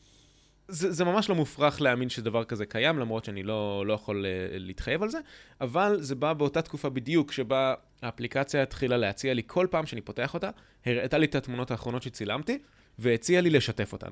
זה, 0.68 0.92
זה 0.92 1.06
ממש 1.06 1.30
לא 1.30 1.36
מופרך 1.36 1.82
להאמין 1.82 2.10
שדבר 2.10 2.44
כזה 2.44 2.66
קיים, 2.66 3.00
למרות 3.00 3.26
שאני 3.26 3.44
לא, 3.44 3.84
לא 3.88 3.94
יכול 3.94 4.26
uh, 4.26 4.28
להתחייב 4.54 5.04
על 5.04 5.10
זה, 5.10 5.20
אבל 5.62 5.98
זה 6.00 6.16
בא 6.16 6.34
באותה 6.34 6.62
תקופה 6.62 6.90
בדיוק 6.90 7.32
שבה 7.32 7.74
האפליקציה 8.02 8.64
התחילה 8.64 8.98
להציע 8.98 9.34
לי 9.34 9.42
כל 9.48 9.68
פעם 9.70 9.86
שאני 9.86 10.02
פותח 10.02 10.34
אותה, 10.34 10.50
הראתה 10.86 11.18
לי 11.18 11.26
את 11.26 11.36
התמונות 11.36 11.72
האחרונות 11.72 12.04
שצילמתי, 12.04 12.58
והציעה 13.00 13.42
לי 13.42 13.50
לשתף 13.50 13.94
אותן. 13.94 14.12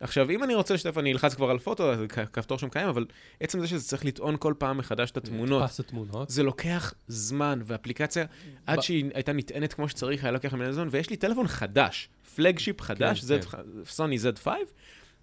עכשיו, 0.00 0.30
אם 0.30 0.44
אני 0.44 0.54
רוצה 0.54 0.74
לשתף, 0.74 0.98
אני 0.98 1.12
אלחץ 1.12 1.34
כבר 1.34 1.50
על 1.50 1.58
פוטו, 1.58 1.92
אז 1.92 1.98
כ- 2.08 2.18
כפתור 2.32 2.58
שם 2.58 2.68
קיים, 2.68 2.88
אבל 2.88 3.06
עצם 3.40 3.60
זה 3.60 3.66
שזה 3.66 3.84
צריך 3.88 4.04
לטעון 4.04 4.36
כל 4.38 4.54
פעם 4.58 4.78
מחדש 4.78 5.10
את 5.10 5.16
התמונות, 5.16 5.62
התמונות. 5.78 6.30
זה 6.30 6.42
לוקח 6.42 6.94
זמן, 7.08 7.60
ואפליקציה, 7.64 8.24
עד 8.66 8.82
שהיא 8.82 9.10
הייתה 9.14 9.32
נטענת 9.32 9.72
כמו 9.72 9.88
שצריך, 9.88 10.24
היה 10.24 10.30
לוקח 10.32 10.54
ממנה 10.54 10.72
זמן, 10.72 10.88
ויש 10.90 11.10
לי 11.10 11.16
טלפון 11.16 11.46
חדש, 11.48 12.08
פלגשיפ 12.36 12.80
חדש, 12.80 13.24
כן, 13.24 13.40
Z, 13.40 13.56
סוני 13.86 14.16
Z5, 14.16 14.46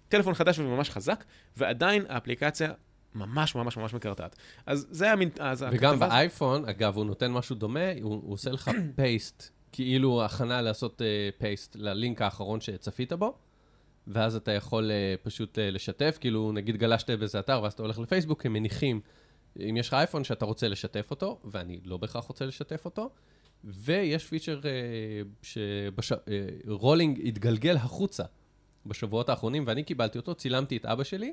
טלפון 0.08 0.34
חדש 0.34 0.58
וממש 0.58 0.90
חזק, 0.90 1.24
ועדיין 1.56 2.04
האפליקציה 2.08 2.72
ממש 3.14 3.54
ממש 3.54 3.76
ממש 3.76 3.94
מקרטעת. 3.94 4.36
אז 4.66 4.86
זה 4.90 5.04
היה 5.04 5.16
מין... 5.16 5.28
אז 5.40 5.64
וגם 5.72 5.94
הכתבה- 5.94 6.08
באייפון, 6.08 6.64
אגב, 6.64 6.96
הוא 6.96 7.04
נותן 7.04 7.30
משהו 7.32 7.56
דומה, 7.56 7.80
הוא, 8.02 8.14
הוא 8.24 8.32
עושה 8.32 8.50
לך 8.50 8.70
פייסט, 8.96 9.48
כאילו 9.72 10.24
הכנה 10.24 10.62
לעשות 10.62 11.02
פייסט 11.38 11.76
ללינק 11.76 12.22
האחרון 12.22 12.60
שצפית 12.60 13.12
בו, 13.12 13.34
ואז 14.06 14.36
אתה 14.36 14.52
יכול 14.52 14.90
uh, 14.90 15.24
פשוט 15.24 15.58
uh, 15.58 15.60
לשתף, 15.60 16.18
כאילו 16.20 16.52
נגיד 16.52 16.76
גלשת 16.76 17.10
באיזה 17.10 17.38
אתר 17.38 17.60
ואז 17.62 17.72
אתה 17.72 17.82
הולך 17.82 17.98
לפייסבוק, 17.98 18.46
הם 18.46 18.52
מניחים, 18.52 19.00
אם 19.60 19.76
יש 19.76 19.88
לך 19.88 19.94
אייפון 19.94 20.24
שאתה 20.24 20.44
רוצה 20.44 20.68
לשתף 20.68 21.10
אותו, 21.10 21.40
ואני 21.44 21.80
לא 21.84 21.96
בהכרח 21.96 22.24
רוצה 22.24 22.46
לשתף 22.46 22.84
אותו, 22.84 23.10
ויש 23.64 24.24
פיצ'ר 24.24 24.60
uh, 24.60 25.46
שרולינג 26.02 27.20
התגלגל 27.28 27.76
החוצה 27.76 28.24
בשבועות 28.86 29.28
האחרונים, 29.28 29.64
ואני 29.66 29.82
קיבלתי 29.82 30.18
אותו, 30.18 30.34
צילמתי 30.34 30.76
את 30.76 30.86
אבא 30.86 31.04
שלי, 31.04 31.32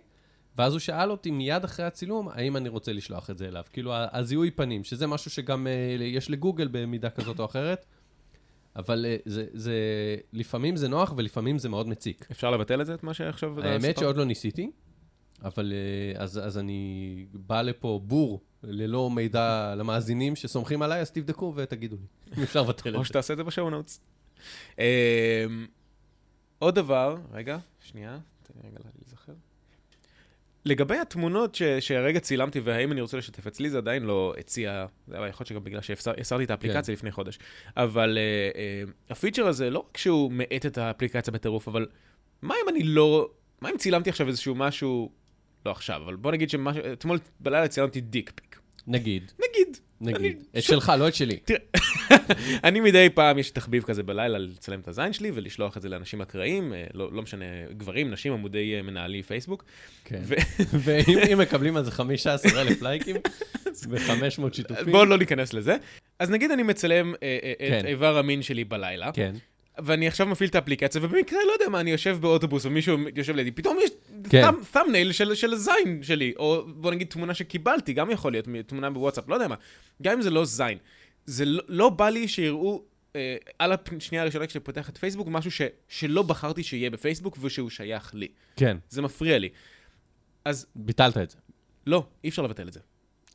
ואז 0.58 0.74
הוא 0.74 0.80
שאל 0.80 1.12
אותי 1.12 1.32
מיד 1.32 1.64
אחרי 1.64 1.86
הצילום, 1.86 2.30
האם 2.30 2.58
אני 2.58 2.70
רוצה 2.70 2.94
לשלוח 2.94 3.30
את 3.30 3.38
זה 3.38 3.48
אליו. 3.48 3.64
כאילו, 3.74 3.94
הזיהוי 3.96 4.52
פנים, 4.52 4.84
שזה 4.84 5.08
משהו 5.08 5.32
שגם 5.32 5.68
uh, 5.68 6.04
יש 6.04 6.30
לגוגל 6.30 6.68
במידה 6.72 7.10
כזאת 7.10 7.40
או 7.40 7.46
אחרת, 7.46 7.86
אבל 8.80 9.06
uh, 9.06 9.22
זה, 9.26 9.46
זה, 9.54 9.76
לפעמים 10.34 10.76
זה 10.76 10.88
נוח 10.88 11.14
ולפעמים 11.18 11.60
זה 11.60 11.70
מאוד 11.70 11.88
מציק. 11.88 12.28
אפשר 12.32 12.52
לבטל 12.52 12.82
את 12.82 12.86
זה, 12.86 12.94
את 12.94 13.04
מה 13.04 13.14
שעכשיו... 13.14 13.62
האמת? 13.62 13.98
שעוד 13.98 14.18
לא 14.18 14.26
ניסיתי, 14.26 14.72
אבל 15.44 15.74
uh, 16.16 16.20
אז, 16.20 16.38
אז 16.44 16.58
אני 16.58 17.26
בא 17.34 17.62
לפה 17.62 18.02
בור, 18.04 18.42
ללא 18.64 19.10
מידע 19.10 19.76
למאזינים 19.78 20.36
שסומכים 20.36 20.82
עליי, 20.82 21.02
אז 21.02 21.12
תבדקו 21.12 21.54
ותגידו 21.56 21.96
לי, 21.96 22.08
אם 22.38 22.44
אפשר 22.44 22.62
לבטל 22.62 22.96
או 22.96 23.00
את 23.00 23.06
זה. 23.06 23.08
שתעשה 23.08 23.34
את 23.34 23.38
זה 23.38 23.44
בשואו 23.44 23.70
נוטס. 23.70 24.02
עוד 26.60 26.76
דבר, 26.76 27.18
רגע, 27.32 27.58
שנייה, 27.80 28.20
תן 28.44 28.54
לי 28.64 28.70
רגע. 28.70 28.99
לגבי 30.66 30.98
התמונות 30.98 31.56
ש- 31.56 31.63
שהרגע 31.63 32.20
צילמתי 32.20 32.60
והאם 32.60 32.92
אני 32.92 33.01
רוצה 33.01 33.18
לשתף, 33.18 33.48
אצלי 33.48 33.70
זה 33.70 33.78
עדיין 33.78 34.04
לא 34.04 34.34
הציע, 34.39 34.86
זה 35.08 35.18
היה 35.18 35.28
יכול 35.28 35.44
להיות 35.44 35.48
שגם 35.48 35.63
בגלל 35.63 35.82
שהסרתי 35.82 36.44
את 36.44 36.51
האפליקציה 36.51 36.94
לפני 36.94 37.12
חודש, 37.12 37.39
אבל 37.78 38.18
uh, 38.18 38.56
uh, 38.56 38.92
הפיצ'ר 39.10 39.48
הזה, 39.48 39.70
לא 39.70 39.80
רק 39.89 39.98
שהוא 39.98 40.32
מאט 40.32 40.66
את 40.66 40.78
האפליקציה 40.78 41.34
בטירוף, 41.34 41.68
אבל 41.68 41.86
מה 42.42 42.56
אם 42.63 42.70
אני 42.70 42.84
לא, 42.84 43.30
מה 43.62 43.70
אם 43.70 43.78
צילמתי 43.78 44.10
עכשיו 44.10 44.28
איזשהו 44.28 44.56
משהו, 44.56 45.12
לא 45.66 45.72
עכשיו, 45.72 46.01
אבל 46.06 46.16
בוא 46.16 46.32
נגיד 46.32 46.50
שאתמול 46.50 47.20
בלילה 47.39 47.68
צילמתי 47.68 48.01
דיק 48.01 48.32
פיק. 48.36 48.60
נגיד, 48.88 49.32
נגיד. 49.39 49.78
נגיד. 50.01 50.44
את 50.58 50.63
שלך, 50.63 50.94
לא 51.00 51.08
את 51.08 51.15
שלי. 51.15 51.39
אני 52.63 52.79
מדי 52.79 53.08
פעם, 53.13 53.38
יש 53.38 53.51
תחביב 53.51 53.84
כזה 53.84 54.03
בלילה 54.03 54.38
לצלם 54.38 54.79
את 54.79 54.88
הזין 54.88 55.13
שלי 55.13 55.32
ולשלוח 55.34 55.77
את 55.77 55.82
זה 55.82 55.89
לאנשים 55.89 56.22
אקראיים, 56.22 56.74
אה, 56.74 56.84
לא, 56.94 57.13
לא 57.13 57.22
משנה, 57.22 57.46
גברים, 57.77 58.12
נשים, 58.12 58.34
עמודי 58.34 58.75
אה, 58.75 58.82
מנהלי 58.82 59.24
פייסבוק. 59.24 59.63
כן. 60.06 60.22
ואם 60.84 61.20
אם 61.34 61.38
מקבלים 61.38 61.77
על 61.77 61.84
זה 61.84 61.91
15,000 61.91 62.82
לייקים 62.82 63.15
ו-500 63.89 64.53
שיתופים, 64.53 64.91
בואו 64.91 65.06
לא 65.06 65.18
ניכנס 65.18 65.53
לזה. 65.53 65.77
אז 66.20 66.29
נגיד 66.29 66.51
אני 66.51 66.63
מצלם 66.63 67.13
אה, 67.24 67.39
אה, 67.44 67.53
כן. 67.60 67.79
את 67.79 67.86
איבר 67.86 68.18
המין 68.18 68.41
שלי 68.41 68.63
בלילה, 68.63 69.12
כן. 69.12 69.36
ואני 69.84 70.08
עכשיו 70.08 70.28
מפעיל 70.28 70.50
את 70.50 70.56
האפליקציה, 70.56 71.02
ובמקרה, 71.04 71.40
לא 71.48 71.52
יודע 71.52 71.70
מה, 71.70 71.80
אני 71.80 71.92
יושב 71.92 72.18
באוטובוס 72.22 72.66
ומישהו 72.66 72.98
יושב 73.16 73.36
לידי, 73.36 73.52
פתאום 73.52 73.78
יש 73.84 73.90
כן. 74.30 74.52
תאמנייל 74.72 75.12
של, 75.12 75.36
של 75.36 75.54
הזין 75.54 76.00
שלי, 76.04 76.34
או 76.38 76.64
בוא 76.68 76.92
נגיד 76.92 77.08
תמונה 77.08 77.34
שקיבלתי, 77.34 77.94
גם 77.94 78.12
יכול 78.12 78.32
להיות, 78.32 78.48
תמונה 78.68 78.90
בוואטסאפ, 78.90 79.30
לא 79.30 79.36
יודע 79.36 79.48
מה. 79.48 79.56
גם 80.02 80.14
אם 80.14 80.22
זה 80.22 80.30
לא 80.30 80.46
זין. 80.46 80.78
זה 81.26 81.46
לא, 81.46 81.64
לא 81.68 81.90
בא 81.90 82.10
לי 82.10 82.28
שיראו 82.28 82.84
אה, 83.16 83.36
על 83.60 83.74
השנייה 83.98 84.24
הראשונה 84.24 84.48
כשאני 84.48 84.64
פותח 84.64 84.90
את 84.90 84.98
פייסבוק, 84.98 85.28
משהו 85.32 85.52
ש, 85.52 85.62
שלא 85.88 86.22
בחרתי 86.22 86.64
שיהיה 86.64 86.90
בפייסבוק 86.90 87.38
ושהוא 87.42 87.70
שייך 87.70 88.16
לי. 88.16 88.28
כן, 88.56 88.78
זה 88.90 89.02
מפריע 89.02 89.40
לי. 89.40 89.50
אז 90.46 90.66
ביטלת 90.76 91.18
את 91.18 91.30
זה. 91.30 91.38
לא, 91.88 92.06
אי 92.24 92.30
אפשר 92.30 92.42
לבטל 92.42 92.68
את 92.68 92.74
זה. 92.74 92.80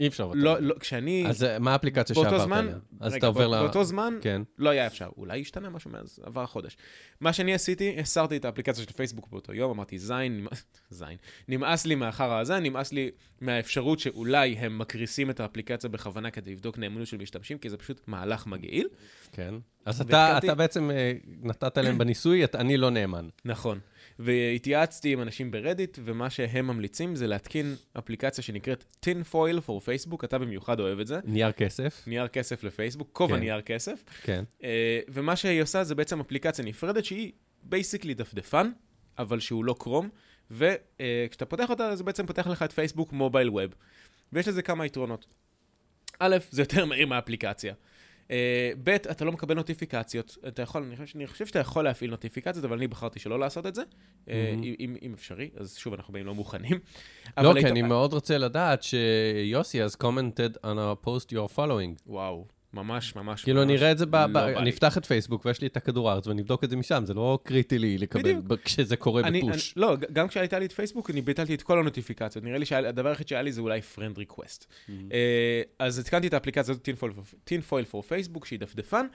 אי 0.01 0.07
אפשר. 0.07 0.31
לא, 0.35 0.59
לא, 0.61 0.75
כשאני... 0.81 1.25
אז 1.29 1.45
אה, 1.45 1.59
מה 1.59 1.73
האפליקציה 1.73 2.17
שעברת 2.17 2.41
זמן, 2.41 2.59
אליה? 2.69 2.77
אז 3.01 3.13
רגע, 3.13 3.19
אתה 3.19 3.27
עובר 3.27 3.51
בא- 3.51 3.57
ל... 3.57 3.63
באותו 3.63 3.85
זמן, 3.85 4.15
כן. 4.21 4.43
לא 4.59 4.71
היה 4.71 4.87
אפשר. 4.87 5.09
אולי 5.17 5.41
השתנה 5.41 5.71
משהו 5.71 5.91
מאז, 5.91 6.19
עבר 6.23 6.47
חודש. 6.47 6.77
מה 7.21 7.33
שאני 7.33 7.55
עשיתי, 7.55 7.97
הסרתי 8.01 8.37
את 8.37 8.45
האפליקציה 8.45 8.85
של 8.85 8.93
פייסבוק 8.93 9.29
באותו 9.31 9.53
יום, 9.55 9.71
אמרתי, 9.71 9.99
זין, 9.99 10.47
זין. 10.91 11.17
נמאס 11.49 11.87
לי 11.87 11.95
מהחרא 11.95 12.41
הזה, 12.41 12.61
נמאס 12.61 12.93
לי 12.93 13.11
מהאפשרות 13.41 13.99
שאולי 14.01 14.53
הם 14.53 14.79
מקריסים 14.79 15.31
את 15.31 15.41
האפליקציה 15.41 15.91
בכוונה 15.91 16.31
כדי 16.31 16.53
לבדוק 16.53 16.79
נאמנות 16.79 17.07
של 17.07 17.17
משתמשים, 17.17 17.59
כי 17.59 17.71
זה 17.71 17.77
פשוט 17.77 18.01
מהלך 18.07 18.47
מגעיל. 18.47 18.89
כן. 19.33 19.55
אז 19.85 20.01
אתה, 20.01 20.39
אתה 20.39 20.55
בעצם 20.55 20.91
אה, 20.91 21.13
נתת 21.43 21.79
להם 21.79 21.99
בניסוי, 21.99 22.45
את- 22.45 22.55
אני 22.55 22.77
לא 22.77 22.91
נאמן. 22.91 23.29
נכון. 23.45 23.79
והתייעצתי 24.19 25.13
עם 25.13 25.23
אנשים 25.23 25.51
ברדיט, 25.51 25.99
ומה 26.05 26.31
שהם 26.31 26.67
ממליצים 26.67 27.17
זה 27.17 27.27
להתקין 27.27 27.75
אפליקציה 27.99 28.45
שנקראת 28.45 28.85
tin 29.07 29.33
foil 29.33 29.69
for 29.69 29.87
Facebook, 29.87 30.25
אתה 30.25 30.39
במיוחד 30.39 30.81
אוהב 30.81 31.01
את 31.01 31.07
זה. 31.07 31.21
נייר 31.25 31.53
כסף. 31.53 32.05
נייר 32.07 32.29
כסף 32.29 32.65
לפייסבוק, 32.65 33.09
כובע 33.13 33.35
כן. 33.35 33.41
נייר 33.41 33.61
כסף. 33.61 34.05
כן. 34.23 34.45
אה, 34.65 35.01
ומה 35.09 35.37
שהיא 35.37 35.63
עושה 35.63 35.85
זה 35.85 35.95
בעצם 35.95 36.21
אפליקציה 36.21 36.65
נפרדת 36.65 37.05
שהיא 37.05 37.33
basically 37.63 38.15
דפדפן, 38.15 38.71
אבל 39.19 39.41
שהוא 39.41 39.65
לא 39.65 39.75
כרום, 39.79 40.09
וכשאתה 40.51 41.45
פותח 41.45 41.71
אותה 41.71 41.97
זה 41.97 42.05
בעצם 42.05 42.27
פותח 42.27 42.47
לך 42.47 42.63
את 42.63 42.73
פייסבוק 42.73 43.13
mobile 43.13 43.51
web. 43.51 43.75
ויש 44.33 44.49
לזה 44.49 44.63
כמה 44.63 44.87
יתרונות. 44.87 45.27
א', 46.19 46.37
זה 46.51 46.63
יותר 46.63 46.85
מהיר 46.85 47.07
מהאפליקציה. 47.07 47.75
אה, 48.31 48.71
ב', 48.85 48.89
אתה 48.89 49.25
לא 49.25 49.33
מקבל 49.33 49.55
נוטיפיקציות. 49.55 50.37
אתה 50.49 50.63
יכול, 50.63 50.83
אני 50.83 50.97
חושב, 50.97 51.19
אני 51.19 51.27
חושב 51.27 51.47
שאתה 51.47 51.59
יכול 51.59 51.85
להפעיל 51.85 52.11
נוטיפיקציות, 52.11 52.65
אבל 52.65 52.77
אני 52.77 52.89
בחרתי 52.89 53.19
שלא 53.19 53.39
לעשות 53.39 53.67
את 53.67 53.75
זה. 53.75 53.83
מהמם. 54.27 54.63
אם, 54.81 54.97
אם, 55.03 55.13
אפשרי, 55.15 55.51
אז 55.57 55.77
שוב, 55.77 55.95
אנחנו 55.95 56.13
באים 56.13 56.27
לא 56.27 56.35
מוכנים. 56.35 56.79
לא, 57.39 57.53
כי 57.53 57.59
היית- 57.59 57.67
אני 57.67 57.83
מאוד 57.83 58.13
רוצה 58.13 58.39
לדעת 58.39 58.83
שיוסי 58.83 59.85
has 59.85 59.91
commented 60.03 60.57
on 60.65 60.77
a 60.79 61.07
post 61.07 61.31
you're 61.33 61.57
following. 61.57 62.03
וואו, 62.07 62.47
ממש, 62.75 63.17
ממש, 63.17 63.43
כאילו, 63.45 63.63
אני 63.63 63.73
ממש 63.73 63.83
אראה 63.83 63.93
את 63.93 63.99
זה, 63.99 64.07
ב- 64.07 64.15
לא 64.17 64.27
ב- 64.27 64.37
אני. 64.37 64.71
אפתח 64.71 64.99
את 64.99 65.07
פייסבוק 65.07 65.45
ויש 65.45 65.61
לי 65.61 65.67
את 65.67 65.77
הכדור 65.77 66.11
הארץ 66.11 66.27
ואני 66.27 66.43
אבדוק 66.43 66.65
את 66.65 66.71
זה 66.71 66.77
משם, 66.77 67.03
זה 67.07 67.15
לא 67.15 67.39
קריטי 67.43 67.79
לי 67.79 67.99
לקבל 67.99 68.23
בדיוק. 68.23 68.45
ב- 68.45 68.57
כשזה 68.57 68.97
קורה 68.97 69.23
אני, 69.23 69.41
אני, 69.41 69.49
ב 69.51 69.55
push. 69.55 69.75
לא, 69.77 69.97
ג- 69.97 70.13
גם 70.13 70.29
כשהייתה 70.29 70.59
לי 70.59 70.67
את 70.67 70.73
פייסבוק, 70.73 71.11
אני 71.11 71.21
ביטלתי 71.21 71.55
את 71.55 71.63
כל 71.63 71.79
הנוטיפיקציות. 71.79 72.45
נראה 72.45 72.59
לי 72.59 72.67
שהדבר 72.67 73.09
היחיד 73.09 73.29
שהיה 73.29 73.43
לי 73.43 73.53
זה 73.53 73.61
אולי 73.61 73.81
friend 73.95 74.19
request. 74.19 74.61
Mm-hmm. 74.61 74.91
אה, 75.13 75.63
אז 75.79 75.99
התקנתי 75.99 76.27
את 76.27 76.35
האפליקציה 76.35 76.73
הזאת, 76.73 76.89
Tinfoil 77.45 77.85
for 77.85 78.03
Facebook, 78.03 78.47
שהיא 78.47 78.59
דפדפן, 78.59 79.07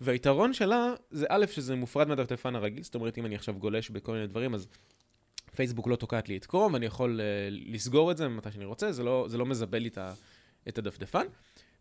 והיתרון 0.00 0.52
שלה 0.52 0.94
זה 1.10 1.26
א', 1.28 1.44
שזה 1.46 1.74
מופרד 1.76 2.08
מהדפדפן 2.08 2.56
הרגיל, 2.56 2.82
זאת 2.82 2.94
אומרת, 2.94 3.18
אם 3.18 3.26
אני 3.26 3.34
עכשיו 3.34 3.54
גולש 3.54 3.90
בכל 3.90 4.12
מיני 4.12 4.26
דברים, 4.26 4.54
אז 4.54 4.66
פייסבוק 5.56 5.86
לא 5.88 5.96
תוקעת 5.96 6.28
לי 6.28 6.36
את 6.36 6.46
כרום, 6.46 6.72
ואני 6.74 6.86
יכול 6.86 7.20
אה, 7.20 7.24
לסגור 7.50 8.10
את 8.10 8.16
זה 8.16 8.28
מתי 8.28 8.52
שאני 8.52 8.64
רוצה, 8.64 8.92
זה 8.92 9.02
לא, 9.02 9.26
זה 9.28 9.38
לא 9.38 9.46
מזבל 9.46 9.78
לי 9.78 9.90
את 10.68 10.78
הדפדפן. 10.78 11.26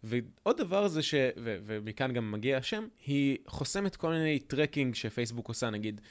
ועוד 0.03 0.58
דבר 0.58 0.88
זה 0.88 1.01
ש... 1.01 1.13
ו, 1.38 1.58
ומכאן 1.65 2.13
גם 2.13 2.32
מגיע 2.32 2.58
השם, 2.58 2.88
היא 3.06 3.38
חוסמת 3.48 3.96
כל 3.96 4.10
מיני 4.10 4.39
tracking 4.39 4.95
שפייסבוק 4.96 5.48
עושה, 5.48 5.70
נגיד, 5.70 6.01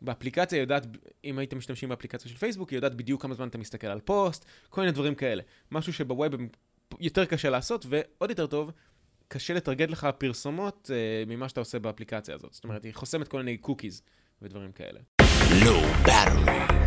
באפליקציה 0.00 0.60
יודעת, 0.60 0.86
אם 1.24 1.38
הייתם 1.38 1.58
משתמשים 1.58 1.88
באפליקציה 1.88 2.30
של 2.30 2.36
פייסבוק, 2.36 2.70
היא 2.70 2.76
יודעת 2.76 2.94
בדיוק 2.94 3.22
כמה 3.22 3.34
זמן 3.34 3.48
אתה 3.48 3.58
מסתכל 3.58 3.86
על 3.86 4.00
פוסט, 4.00 4.44
כל 4.70 4.80
מיני 4.80 4.92
דברים 4.92 5.14
כאלה. 5.14 5.42
משהו 5.70 5.92
שב 5.92 6.12
web 6.12 6.32
יותר 7.00 7.24
קשה 7.24 7.50
לעשות, 7.50 7.86
ועוד 7.88 8.30
יותר 8.30 8.46
טוב, 8.46 8.70
קשה 9.28 9.54
לטרגט 9.54 9.90
לך 9.90 10.08
פרסומות 10.18 10.90
אה, 10.90 11.28
ממה 11.28 11.48
שאתה 11.48 11.60
עושה 11.60 11.78
באפליקציה 11.78 12.34
הזאת. 12.34 12.52
זאת 12.52 12.64
אומרת, 12.64 12.84
היא 12.84 12.94
חוסמת 12.94 13.28
כל 13.28 13.38
מיני 13.38 13.56
cookies 13.56 14.02
ודברים 14.42 14.72
כאלה. 14.72 15.00
Battery. 16.06 16.84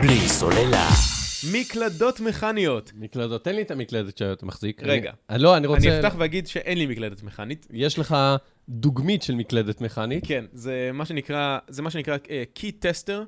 בלי 0.00 0.28
סוללה. 0.28 1.25
מקלדות 1.52 2.20
מכניות. 2.20 2.92
מקלדות, 2.94 3.44
תן 3.44 3.54
לי 3.56 3.62
את 3.62 3.70
המקלדת 3.70 4.18
שאתה 4.18 4.46
מחזיק. 4.46 4.82
רגע. 4.82 5.10
אני- 5.10 5.18
אני- 5.30 5.42
לא, 5.42 5.56
אני 5.56 5.66
רוצה... 5.66 5.88
אני 5.88 5.98
אפתח 6.00 6.14
ואגיד 6.18 6.46
שאין 6.46 6.78
לי 6.78 6.86
מקלדת 6.86 7.22
מכנית. 7.22 7.66
יש 7.72 7.98
לך 7.98 8.16
דוגמית 8.68 9.22
של 9.22 9.34
מקלדת 9.34 9.80
מכנית. 9.80 10.24
כן, 10.26 10.44
זה 10.52 10.90
מה 10.94 11.04
שנקרא, 11.06 11.58
זה 11.68 11.82
מה 11.82 11.90
שנקרא 11.90 12.16
uh, 12.16 12.28
Key 12.58 12.70
Tester, 12.82 13.20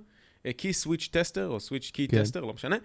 uh, 0.47 0.51
Key 0.51 0.87
Switch 0.87 1.05
Tester, 1.09 1.41
או 1.47 1.57
Switch 1.57 1.91
Key 1.91 2.11
כן. 2.11 2.23
Tester, 2.23 2.41
לא 2.41 2.53
משנה. 2.55 2.77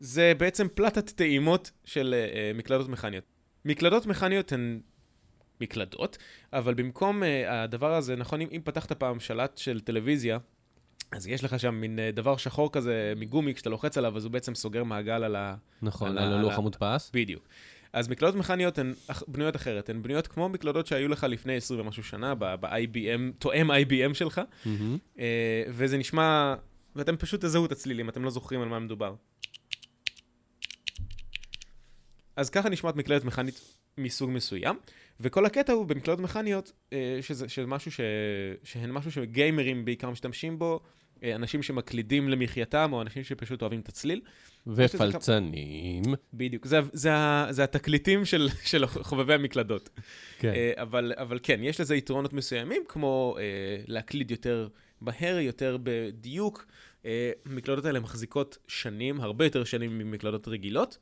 זה 0.00 0.32
בעצם 0.38 0.66
פלטת 0.74 1.10
טעימות 1.10 1.70
של 1.84 2.14
uh, 2.14 2.56
מקלדות 2.58 2.88
מכניות. 2.88 3.24
מקלדות 3.64 4.06
מכניות 4.06 4.52
הן 4.52 4.80
מקלדות, 5.60 6.18
אבל 6.52 6.74
במקום 6.74 7.22
uh, 7.22 7.26
הדבר 7.48 7.94
הזה, 7.94 8.16
נכון, 8.16 8.40
אם, 8.40 8.48
אם 8.52 8.60
פתחת 8.64 8.92
פעם 8.92 9.20
שלט 9.20 9.58
של 9.58 9.80
טלוויזיה, 9.80 10.38
אז 11.10 11.26
יש 11.26 11.44
לך 11.44 11.60
שם 11.60 11.74
מין 11.74 11.98
uh, 11.98 12.16
דבר 12.16 12.36
שחור 12.36 12.72
כזה 12.72 13.12
מגומי, 13.16 13.54
כשאתה 13.54 13.70
לוחץ 13.70 13.98
עליו, 13.98 14.16
אז 14.16 14.24
הוא 14.24 14.32
בעצם 14.32 14.54
סוגר 14.54 14.84
מעגל 14.84 15.24
על 15.24 15.36
ה... 15.36 15.54
נכון, 15.82 16.18
על 16.18 16.32
הלוח 16.32 16.58
המודפס. 16.58 17.10
בדיוק. 17.14 17.48
אז 17.92 18.08
מקלדות 18.08 18.34
מכניות 18.34 18.78
הן 18.78 18.94
בנויות 19.28 19.56
אחרת, 19.56 19.88
הן 19.88 20.02
בנויות 20.02 20.26
כמו 20.26 20.48
מקלדות 20.48 20.86
שהיו 20.86 21.08
לך 21.08 21.24
לפני 21.24 21.56
20 21.56 21.80
ומשהו 21.80 22.04
שנה, 22.04 22.34
ב-IBM, 22.34 23.32
תואם 23.38 23.70
IBM 23.70 24.14
שלך. 24.14 24.40
אה, 25.18 25.62
וזה 25.68 25.98
נשמע, 25.98 26.54
ואתם 26.96 27.16
פשוט 27.16 27.44
תזהו 27.44 27.66
את 27.66 27.72
הצלילים, 27.72 28.08
אתם 28.08 28.24
לא 28.24 28.30
זוכרים 28.30 28.62
על 28.62 28.68
מה 28.68 28.78
מדובר. 28.78 29.14
אז 32.36 32.50
ככה 32.50 32.68
נשמעת 32.68 32.96
מקלדת 32.96 33.24
מכנית 33.24 33.76
מסוג 33.98 34.30
מסוים, 34.30 34.76
וכל 35.20 35.46
הקטע 35.46 35.72
הוא 35.72 35.86
במקלדות 35.86 36.20
מכניות, 36.20 36.72
אה, 36.92 37.18
שזה, 37.20 37.48
שזה 37.48 37.66
משהו 37.66 37.90
ש... 37.90 38.00
שהן 38.64 38.90
משהו 38.90 39.12
שגיימרים 39.12 39.84
בעיקר 39.84 40.10
משתמשים 40.10 40.58
בו, 40.58 40.80
אה, 41.22 41.34
אנשים 41.34 41.62
שמקלידים 41.62 42.28
למחייתם, 42.28 42.90
או 42.92 43.02
אנשים 43.02 43.24
שפשוט 43.24 43.62
אוהבים 43.62 43.80
את 43.80 43.88
הצליל. 43.88 44.20
ופלצנים. 44.66 46.02
בדיוק, 46.34 46.66
זה, 46.66 46.80
זה, 46.92 47.10
זה 47.50 47.64
התקליטים 47.64 48.24
של, 48.24 48.48
של 48.70 48.86
חובבי 48.86 49.34
המקלדות. 49.34 49.90
כן. 50.38 50.52
אה, 50.54 50.72
אבל, 50.76 51.12
אבל 51.16 51.38
כן, 51.42 51.60
יש 51.62 51.80
לזה 51.80 51.96
יתרונות 51.96 52.32
מסוימים, 52.32 52.82
כמו 52.88 53.36
להקליד 53.86 54.30
יותר 54.30 54.68
מהר, 55.00 55.38
יותר 55.38 55.78
בדיוק. 55.82 56.66
המקלדות 57.46 57.84
האלה 57.84 58.00
מחזיקות 58.00 58.58
שנים, 58.68 59.20
הרבה 59.20 59.44
יותר 59.44 59.64
שנים 59.64 59.98
ממקלדות 59.98 60.48
רגילות. 60.48 60.98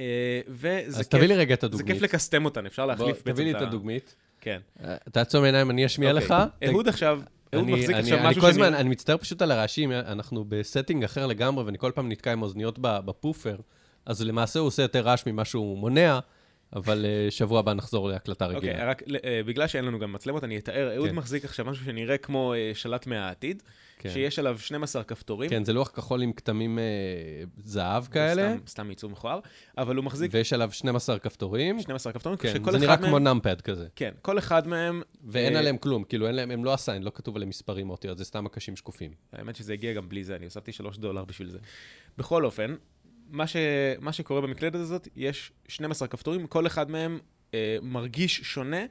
אה, 0.00 0.40
וזה 0.48 0.78
אז 0.86 0.96
כיף, 0.98 1.06
תביא 1.08 1.28
לי 1.28 1.34
רגע 1.36 1.54
את 1.54 1.60
זה 1.60 1.66
הדוגמית. 1.66 1.86
כיף 1.92 2.02
לקסטם 2.02 2.44
אותן, 2.44 2.66
אפשר 2.66 2.86
להחליף 2.86 3.22
תביא 3.22 3.44
לי 3.44 3.50
את 3.50 3.56
ה- 3.56 3.60
הדוגמית. 3.62 4.14
כן. 4.40 4.60
אה, 4.84 4.96
תעצום 5.12 5.44
עיניים, 5.44 5.70
אני 5.70 5.86
אשמיע 5.86 6.12
אוקיי. 6.12 6.26
לך. 6.26 6.34
אהוד 6.68 6.88
עכשיו, 6.88 7.20
אהוד 7.54 7.64
אני- 7.64 7.72
מחזיק 7.72 7.90
אני- 7.90 7.98
עכשיו 7.98 8.18
אני 8.18 8.28
משהו 8.28 8.40
כל 8.42 8.48
הזמן, 8.48 8.64
שאני... 8.70 8.76
אני 8.80 8.88
מצטער 8.88 9.16
פשוט 9.16 9.42
על 9.42 9.50
הרעשים, 9.50 9.92
אנחנו 9.92 10.44
ב 10.48 10.55
setting 10.55 11.04
אחר 11.04 11.26
לגמרי, 11.26 11.64
ואני 11.64 11.78
כל 11.78 11.92
פעם 11.94 12.08
נתקע 12.08 12.32
עם 12.32 12.42
אוזניות 12.42 12.78
בפופר, 12.78 13.56
אז 14.06 14.22
למעשה 14.22 14.58
הוא 14.58 14.66
עושה 14.66 14.82
יותר 14.82 15.00
רעש 15.00 15.22
ממה 15.26 15.44
שהוא 15.44 15.78
מונע, 15.78 16.18
אבל 16.76 17.06
אה, 17.06 17.30
שבוע 17.30 17.58
הבא 17.58 17.72
נחזור 17.74 18.08
להקלטה 18.08 18.44
אוקיי, 18.46 18.58
רגילה. 18.70 18.90
רק 18.90 19.02
אה, 19.24 19.40
בגלל 19.46 19.66
שאין 19.66 19.84
לנו 19.84 19.98
גם 19.98 20.12
מצלמות, 20.12 20.44
אני 20.44 20.58
אתאר, 20.58 20.94
אהוד 20.96 21.08
כן. 21.08 21.14
מחזיק 21.14 21.44
עכשיו 21.44 21.64
משהו 21.66 21.84
שנראה 21.84 22.18
כמו 22.18 22.54
אה, 22.54 22.70
שלט 22.74 23.06
מהעתיד, 23.06 23.62
כן. 24.00 24.10
שיש 24.10 24.38
עליו 24.38 24.58
12 24.58 25.04
כפתורים. 25.04 25.50
כן, 25.50 25.64
זה 25.64 25.72
לוח 25.72 25.88
כחול 25.88 26.22
עם 26.22 26.32
כתמים 26.32 26.78
אה, 26.78 26.84
זהב 27.56 28.04
כאלה, 28.06 28.54
סתם, 28.56 28.66
סתם 28.66 28.88
עיצוב 28.88 29.12
מכוער, 29.12 29.40
אבל 29.78 29.96
הוא 29.96 30.04
מחזיק 30.04 30.30
ויש 30.34 30.52
עליו 30.52 30.72
12 30.72 31.18
כפתורים. 31.18 31.80
12 31.80 32.12
כפתורים, 32.12 32.38
כן, 32.38 32.52
שכל 32.54 32.70
זה 32.70 32.76
אחד 32.76 32.78
נראה 32.78 32.96
מהם... 32.96 33.08
כמו 33.08 33.18
נאמפד 33.18 33.60
כזה. 33.60 33.86
כן, 33.96 34.10
כל 34.22 34.38
אחד 34.38 34.68
מהם... 34.68 35.02
ואין 35.24 35.54
אה, 35.54 35.58
עליהם 35.58 35.78
כלום, 35.78 36.04
כאילו 36.04 36.26
אין 36.26 36.34
להם, 36.34 36.50
הם 36.50 36.64
לא 36.64 36.74
הסיין, 36.74 37.02
לא 37.02 37.12
כתוב 37.14 37.36
עליהם 37.36 37.48
מספרים 37.48 37.88
או 37.90 37.94
אותיות, 37.94 38.18
זה 38.18 38.24
סתם 38.24 38.46
הקשים 38.46 38.76
שקופים. 38.76 39.10
האמת 39.32 39.56
שזה 39.56 39.72
הגיע 39.72 39.92
גם 39.92 40.08
בלי 40.08 40.24
זה, 40.24 40.36
אני 40.36 40.44
הוספתי 40.44 40.72
3 40.72 40.98
דולר 40.98 41.24
בשביל 41.24 41.50
זה. 41.50 41.58
בכל 42.18 42.44
אופן, 42.44 42.74
מה, 43.30 43.46
ש... 43.46 43.56
מה 44.00 44.12
שקורה 44.12 44.40
במקלדת 44.40 44.74
הזאת, 44.74 45.08
יש 45.16 45.52
12 45.68 46.08
כפתורים, 46.08 46.46
כל 46.46 46.66
אחד 46.66 46.90
מהם 46.90 47.18
אה, 47.54 47.76
מרגיש 47.82 48.40
שונה, 48.40 48.84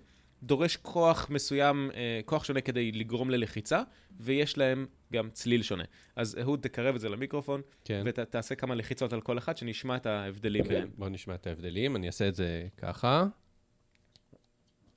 דורש 0.44 0.78
כוח 0.78 1.30
מסוים, 1.30 1.92
אה, 1.94 2.20
כוח 2.26 2.44
שונה 2.44 2.62
כדי 2.62 2.92
לגרום 2.92 3.30
ללחיצה, 3.30 3.82
ויש 4.20 4.58
להם 4.58 4.88
גם 5.14 5.30
צליל 5.30 5.62
שונה. 5.64 5.84
אז 6.16 6.38
אהוד, 6.42 6.60
תקרב 6.62 6.96
את 6.96 7.02
זה 7.02 7.10
למיקרופון, 7.10 7.62
כן. 7.86 8.04
ותעשה 8.06 8.56
כמה 8.56 8.76
לחיצות 8.76 9.14
על 9.14 9.22
כל 9.22 9.38
אחד, 9.38 9.58
שנשמע 9.58 9.96
את 9.96 10.06
ההבדלים 10.06 10.64
כן, 10.64 10.70
ביניהם. 10.70 10.90
בואו 10.98 11.10
נשמע 11.10 11.36
את 11.36 11.48
ההבדלים, 11.48 11.96
אני 11.96 12.08
אעשה 12.08 12.28
את 12.28 12.36
זה 12.36 12.68
ככה. 12.78 13.26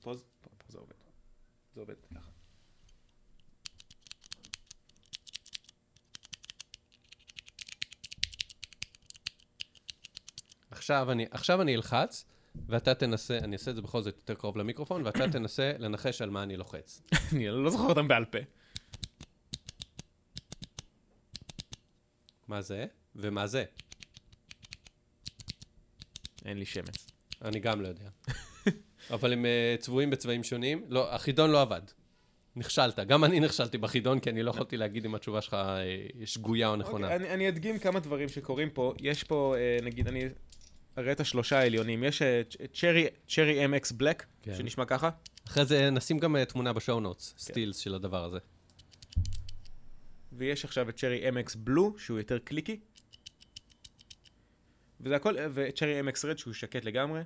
פה 0.00 0.12
פה- 0.12 0.14
פה 0.59 0.64
זה 0.68 0.78
עובד. 0.78 0.92
זה 1.74 1.81
עובד 1.81 1.94
ככה. 2.14 2.31
עכשיו 10.70 11.12
אני, 11.12 11.26
עכשיו 11.31 11.62
אני 11.62 11.74
אלחץ, 11.74 12.24
ואתה 12.68 12.94
תנסה, 12.94 13.38
אני 13.38 13.52
אעשה 13.52 13.70
את 13.70 13.76
זה 13.76 13.82
בכל 13.82 14.02
זאת 14.02 14.14
יותר 14.16 14.34
קרוב 14.34 14.56
למיקרופון, 14.56 15.06
ואתה 15.06 15.28
תנסה 15.32 15.72
לנחש 15.78 16.22
על 16.22 16.30
מה 16.30 16.42
אני 16.42 16.56
לוחץ. 16.56 17.02
אני 17.32 17.48
לא 17.48 17.70
זוכר 17.70 17.84
אותם 17.84 18.08
בעל 18.08 18.24
פה. 18.24 18.38
מה 22.48 22.62
זה? 22.62 22.86
ומה 23.16 23.46
זה? 23.46 23.64
אין 26.44 26.58
לי 26.58 26.64
שמץ. 26.64 27.06
אני 27.42 27.60
גם 27.60 27.80
לא 27.80 27.88
יודע. 27.88 28.08
אבל 29.14 29.32
הם 29.32 29.44
uh, 29.44 29.80
צבועים 29.80 30.10
בצבעים 30.10 30.44
שונים. 30.44 30.84
לא, 30.88 31.14
החידון 31.14 31.50
לא 31.50 31.62
עבד. 31.62 31.82
נכשלת. 32.56 32.98
גם 32.98 33.24
אני 33.24 33.40
נכשלתי 33.40 33.78
בחידון, 33.78 34.20
כי 34.20 34.30
אני 34.30 34.42
לא 34.42 34.50
יכולתי 34.50 34.76
להגיד 34.76 35.04
אם 35.04 35.14
התשובה 35.14 35.40
שלך 35.40 35.54
uh, 35.54 36.26
שגויה 36.26 36.68
או 36.68 36.76
נכונה. 36.76 37.06
אוקיי, 37.06 37.16
אני, 37.16 37.34
אני 37.34 37.48
אדגים 37.48 37.78
כמה 37.78 38.00
דברים 38.00 38.28
שקורים 38.28 38.70
פה. 38.70 38.94
יש 39.00 39.24
פה, 39.24 39.54
אה, 39.56 39.78
נגיד, 39.82 40.08
אני 40.08 40.24
אראה 40.98 41.12
את 41.12 41.20
השלושה 41.20 41.59
העליונים. 41.59 42.05
יש 42.05 42.22
אה, 42.22 42.42
צ'רי, 43.26 43.66
MX 43.66 43.94
בלק, 43.96 44.26
כן. 44.42 44.55
שנשמע 44.55 44.85
ככה. 44.85 45.11
אחרי 45.46 45.64
זה 45.64 45.90
נשים 45.90 46.18
גם 46.18 46.37
uh, 46.37 46.44
תמונה 46.44 46.72
בשואו 46.72 47.00
נוטס, 47.00 47.35
סטילס 47.38 47.76
של 47.76 47.94
הדבר 47.94 48.24
הזה. 48.24 48.38
ויש 50.33 50.64
עכשיו 50.64 50.88
את 50.88 50.96
צ'רי 50.96 51.28
MX 51.28 51.59
בלו, 51.59 51.94
שהוא 51.98 52.18
יותר 52.18 52.38
קליקי. 52.38 52.81
וזה 55.00 55.16
הכל, 55.16 55.37
וצ'רי 55.55 56.00
MX 56.00 56.26
רד, 56.26 56.38
שהוא 56.38 56.55
שקט 56.55 56.85
לגמרי. 56.85 57.20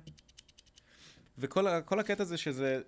וכל 1.37 1.99
הקטע 1.99 2.23
זה 2.23 2.37
שזה... 2.37 2.81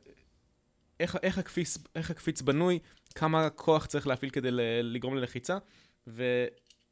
איך, 0.99 1.17
איך, 1.23 1.37
הקפיץ, 1.37 1.77
איך 1.95 2.11
הקפיץ 2.11 2.41
בנוי, 2.41 2.79
כמה 3.15 3.49
כוח 3.49 3.85
צריך 3.85 4.07
להפעיל 4.07 4.31
כדי 4.31 4.49
לגרום 4.83 5.17
ללחיצה, 5.17 5.57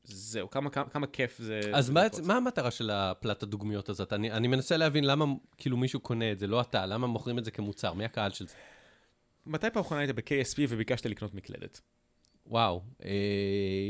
וזהו, 0.10 0.50
כמה, 0.50 0.70
כמה, 0.70 0.90
כמה 0.90 1.08
כיף 1.08 1.38
זה... 1.38 1.60
אז 1.74 1.90
מה. 1.90 2.02
מה 2.24 2.38
המטרה 2.38 2.72
של 2.72 2.90
הפלט 2.90 3.44
הדוגמיות 3.44 3.90
הזאת? 3.90 4.14
אני, 4.14 4.32
אני 4.32 4.48
מנסה 4.48 4.78
להבין 4.78 5.04
למה 5.04 5.26
כאילו 5.58 5.78
מישהו 5.78 6.00
קונה 6.00 6.32
את 6.32 6.40
זה, 6.40 6.48
לא 6.48 6.62
אתה, 6.62 6.86
למה 6.86 7.08
מוכרים 7.08 7.38
את 7.38 7.46
זה 7.46 7.52
כמוצר? 7.52 7.94
מי 7.94 8.06
הקהל 8.06 8.32
של 8.32 8.48
זה? 8.48 8.56
מתי 9.46 9.68
פעם 9.74 9.82
אחרונה 9.82 10.02
היית 10.02 10.16
ב-KSP 10.16 10.60
וביקשת 10.70 11.06
לקנות 11.06 11.34
מקלדת? 11.34 11.82
וואו, 12.46 12.82
אה, 13.06 13.12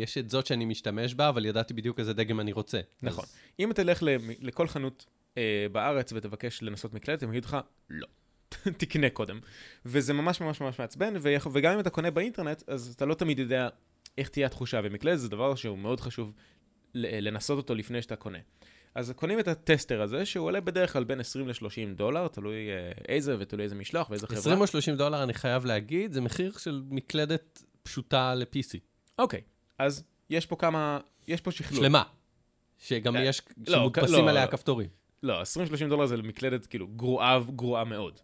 יש 0.02 0.18
את 0.18 0.30
זאת 0.30 0.46
שאני 0.46 0.66
משתמש 0.66 1.14
בה, 1.14 1.30
אבל 1.30 1.46
ידעתי 1.46 1.74
בדיוק 1.74 2.00
איזה 2.00 2.14
דגם 2.14 2.40
אני 2.40 2.52
רוצה. 2.52 2.80
נכון. 3.02 3.24
אז, 3.24 3.36
אם 3.60 3.72
תלך 3.76 4.04
לכל 4.42 4.68
חנות 4.68 5.06
אה, 5.38 5.68
בארץ 5.72 6.14
ותבקש 6.14 6.64
לנסות 6.64 6.94
מקלדת, 6.94 7.24
הם 7.24 7.30
יגידו 7.30 7.48
לך, 7.48 7.58
לא. 7.90 8.08
תקנה 8.78 9.10
קודם. 9.10 9.40
וזה 9.86 10.14
ממש 10.14 10.42
ממש 10.42 10.62
ממש 10.62 10.80
מעצבן, 10.80 11.14
וגם 11.54 11.74
אם 11.74 11.80
אתה 11.80 11.90
קונה 11.90 12.12
באינטרנט, 12.12 12.64
אז 12.68 12.94
אתה 12.96 13.06
לא 13.06 13.14
תמיד 13.14 13.40
יודע 13.40 13.70
איך 14.18 14.30
תהיה 14.30 14.46
התחושה, 14.46 14.82
ומקלדת 14.84 15.20
זה 15.20 15.30
דבר 15.30 15.56
שהוא 15.56 15.78
מאוד 15.78 16.00
חשוב 16.02 16.34
לנסות 16.96 17.58
אותו 17.58 17.76
לפני 17.76 18.02
שאתה 18.02 18.16
קונה. 18.16 18.40
אז 18.96 19.14
קונים 19.16 19.40
את 19.40 19.48
הטסטר 19.48 20.02
הזה, 20.02 20.26
שהוא 20.26 20.46
עולה 20.46 20.62
בדרך 20.62 20.94
כלל 20.94 21.04
בין 21.04 21.20
20 21.20 21.48
ל-30 21.48 21.96
דולר, 21.96 22.28
תלוי 22.28 22.70
אה, 22.70 22.92
איזה 23.08 23.36
ותלוי 23.40 23.64
איזה 23.64 23.76
משלוח 23.76 24.10
ואיזה 24.10 24.28
חברה. 24.28 24.40
20 24.40 24.62
או 24.62 24.68
30 24.68 24.96
דולר, 24.96 25.24
אני 25.24 25.34
חייב 25.34 25.66
להגיד, 25.66 26.14
זה 26.14 26.22
מחיר 26.22 26.52
של 26.58 26.82
מקלדת 26.90 27.64
פשוטה 27.84 28.36
ל-PC. 28.36 28.80
אוקיי, 29.20 29.42
אז 29.80 30.04
יש 30.30 30.46
פה 30.46 30.56
כמה, 30.56 31.00
יש 31.28 31.42
פה 31.42 31.52
שכלול. 31.52 31.82
שלמה. 31.82 32.04
שגם 32.78 33.16
אה, 33.16 33.24
יש, 33.24 33.42
לא, 33.68 33.78
שמודפסים 33.78 34.26
לא, 34.26 34.30
עליה 34.30 34.46
לא. 34.46 34.52
כפתורים. 34.52 34.90
לא, 35.24 35.42
20-30 35.42 35.46
דולר 35.90 36.06
זה 36.06 36.18
מקלדת 36.18 36.66
כאילו 36.66 36.88
גרועה, 36.88 37.40
גרועה 37.56 37.84
מאוד. 37.84 38.20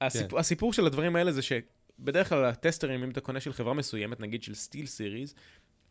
הסיפור, 0.00 0.30
כן. 0.30 0.36
הסיפור 0.36 0.72
של 0.72 0.86
הדברים 0.86 1.16
האלה 1.16 1.32
זה 1.32 1.42
שבדרך 2.00 2.28
כלל 2.28 2.44
הטסטרים, 2.44 3.02
אם 3.02 3.10
אתה 3.10 3.20
קונה 3.20 3.40
של 3.40 3.52
חברה 3.52 3.74
מסוימת, 3.74 4.20
נגיד 4.20 4.42
של 4.42 4.54
סטיל 4.54 4.86
סיריס, 4.86 5.34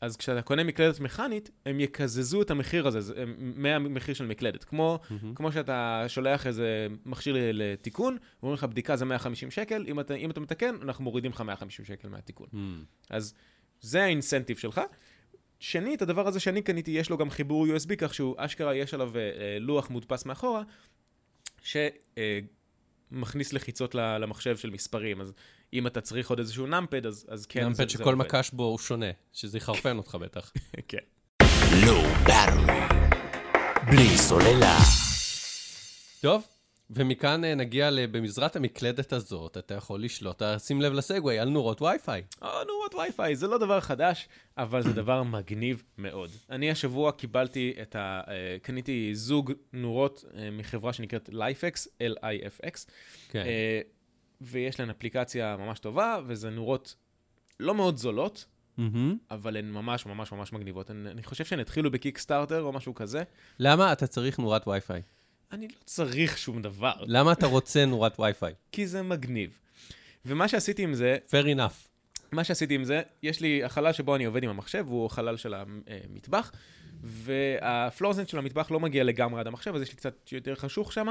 אז 0.01 0.17
כשאתה 0.17 0.41
קונה 0.41 0.63
מקלדת 0.63 0.99
מכנית, 0.99 1.49
הם 1.65 1.79
יקזזו 1.79 2.41
את 2.41 2.51
המחיר 2.51 2.87
הזה 2.87 3.23
מהמחיר 3.37 4.15
של 4.15 4.25
מקלדת. 4.25 4.63
כמו, 4.63 4.99
מהמם. 5.09 5.35
כמו 5.35 5.51
שאתה 5.51 6.05
שולח 6.07 6.47
איזה 6.47 6.87
מכשיר 7.05 7.35
לתיקון, 7.53 8.17
ואומרים 8.39 8.57
לך 8.57 8.63
בדיקה 8.63 8.95
זה 8.95 9.05
150 9.05 9.51
שקל, 9.51 9.85
אם 9.87 9.99
אתה, 9.99 10.13
אם 10.13 10.31
אתה 10.31 10.39
מתקן, 10.39 10.75
אנחנו 10.81 11.03
מורידים 11.03 11.31
לך 11.31 11.41
150 11.41 11.85
שקל 11.85 12.09
מהתיקון. 12.09 12.47
Hmm. 12.53 12.57
אז 13.09 13.33
זה 13.81 14.03
האינסנטיב 14.03 14.57
שלך. 14.57 14.81
שנית, 15.59 16.01
הדבר 16.01 16.27
הזה 16.27 16.39
שאני 16.39 16.61
קניתי, 16.61 16.91
יש 16.91 17.09
לו 17.09 17.17
גם 17.17 17.29
חיבור 17.29 17.67
USB, 17.67 17.95
כך 17.97 18.13
שהוא 18.13 18.35
אשכרה, 18.37 18.75
יש 18.75 18.93
עליו 18.93 19.15
אה, 19.15 19.21
אה, 19.21 19.59
לוח 19.59 19.89
מודפס 19.89 20.25
מאחורה, 20.25 20.63
שמכניס 23.09 23.53
לחיצות 23.53 23.95
ל- 23.95 24.17
למחשב 24.17 24.57
של 24.57 24.69
מספרים. 24.69 25.21
אז 25.21 25.33
אם 25.73 25.87
אתה 25.87 26.01
צריך 26.01 26.29
עוד 26.29 26.39
איזשהו 26.39 26.67
נאמפד, 26.67 27.05
אז, 27.05 27.25
אז 27.29 27.45
כן, 27.45 27.59
זה, 27.59 27.65
נאמפד 27.65 27.83
זה 27.83 27.89
שכל. 27.89 28.15
מקש 28.15 28.49
בו 28.53 28.63
הוא 28.63 28.77
שונה, 28.77 29.05
שזה 29.33 29.57
יחרפן 29.57 29.97
אותך 29.97 30.15
בטח. 30.15 30.51
כן. 30.87 30.97
בלי 33.91 34.17
סוללה. 34.17 34.77
טוב, 36.21 36.43
ומכאן 36.89 37.43
אה, 37.43 37.55
נגיע 37.55 37.89
במזרת 38.11 38.55
המקלדת 38.55 39.13
הזאת, 39.13 39.57
אתה 39.57 39.73
יכול 39.73 40.03
לשלוט, 40.03 40.41
אה, 40.41 40.59
שים 40.59 40.81
לב 40.81 40.93
לסגווי, 40.93 41.39
על 41.39 41.49
נורות 41.49 41.81
וי-פיי. 41.81 42.23
או, 42.41 42.47
נורות 42.67 42.95
וי-פיי, 42.95 43.35
זה 43.35 43.47
לא 43.47 43.57
דבר 43.57 43.79
חדש, 43.79 44.27
אבל 44.57 44.81
זה 44.81 44.93
דבר 44.93 45.23
מגניב 45.23 45.83
מאוד. 45.97 46.29
אני 46.49 46.71
השבוע 46.71 47.11
קיבלתי 47.11 47.73
את 47.81 47.95
ה... 47.95 48.21
אה, 48.27 48.57
קניתי 48.61 49.15
זוג 49.15 49.53
נורות 49.73 50.25
אה, 50.35 50.49
מחברה 50.51 50.93
שנקראת 50.93 51.29
LIFX, 51.33 51.87
L-I-F-X, 51.87 52.91
כן. 53.29 53.43
אה, 53.45 53.81
ויש 54.41 54.79
להן 54.79 54.89
אפליקציה 54.89 55.57
ממש 55.57 55.79
טובה, 55.79 56.19
וזה 56.27 56.49
נורות 56.49 56.95
לא 57.59 57.75
מאוד 57.75 57.97
זולות, 57.97 58.45
מהמם. 58.77 59.17
אבל 59.31 59.57
הן 59.57 59.71
ממש 59.71 60.05
ממש 60.05 60.31
ממש 60.31 60.53
מגניבות. 60.53 60.89
הן, 60.89 61.07
אני 61.07 61.23
חושב 61.23 61.45
שהן 61.45 61.59
התחילו 61.59 61.91
בקיקסטארטר 61.91 62.61
או 62.61 62.71
משהו 62.71 62.95
כזה. 62.95 63.23
למה 63.59 63.93
אתה 63.93 64.07
צריך 64.07 64.39
נורת 64.39 64.67
וי-פיי? 64.67 65.01
אני 65.51 65.67
לא 65.67 65.73
צריך 65.85 66.37
שום 66.37 66.61
דבר, 66.61 66.93
למה 67.05 67.31
אתה 67.31 67.47
רוצה 67.47 67.85
נורת 67.85 68.19
וי-פיי? 68.19 68.53
כי 68.71 68.87
זה 68.87 69.01
מגניב. 69.01 69.49
ומה 70.25 70.47
שעשיתי 70.47 70.83
עם 70.83 70.93
זה, 70.93 71.17
fair 71.29 71.57
enough. 71.57 71.87
מה 72.31 72.43
שעשיתי 72.43 72.75
עם 72.75 72.83
זה, 72.83 73.01
יש 73.23 73.41
לי, 73.41 73.63
החלל 73.63 73.93
שבו 73.93 74.15
אני 74.15 74.25
עובד 74.25 74.43
עם 74.43 74.49
המחשב, 74.49 74.85
הוא 74.87 75.09
חלל 75.09 75.37
של 75.37 75.53
המטבח, 75.53 76.51
והפלורסנט 77.03 78.29
של 78.29 78.37
המטבח 78.37 78.71
לא 78.71 78.79
מגיע 78.79 79.03
לגמרי 79.03 79.39
עד 79.39 79.47
המחשב, 79.47 79.75
אז 79.75 79.81
יש 79.81 79.89
לי 79.89 79.95
קצת 79.95 80.31
יותר 80.31 80.55
חשוך 80.55 80.93
שם, 80.93 81.07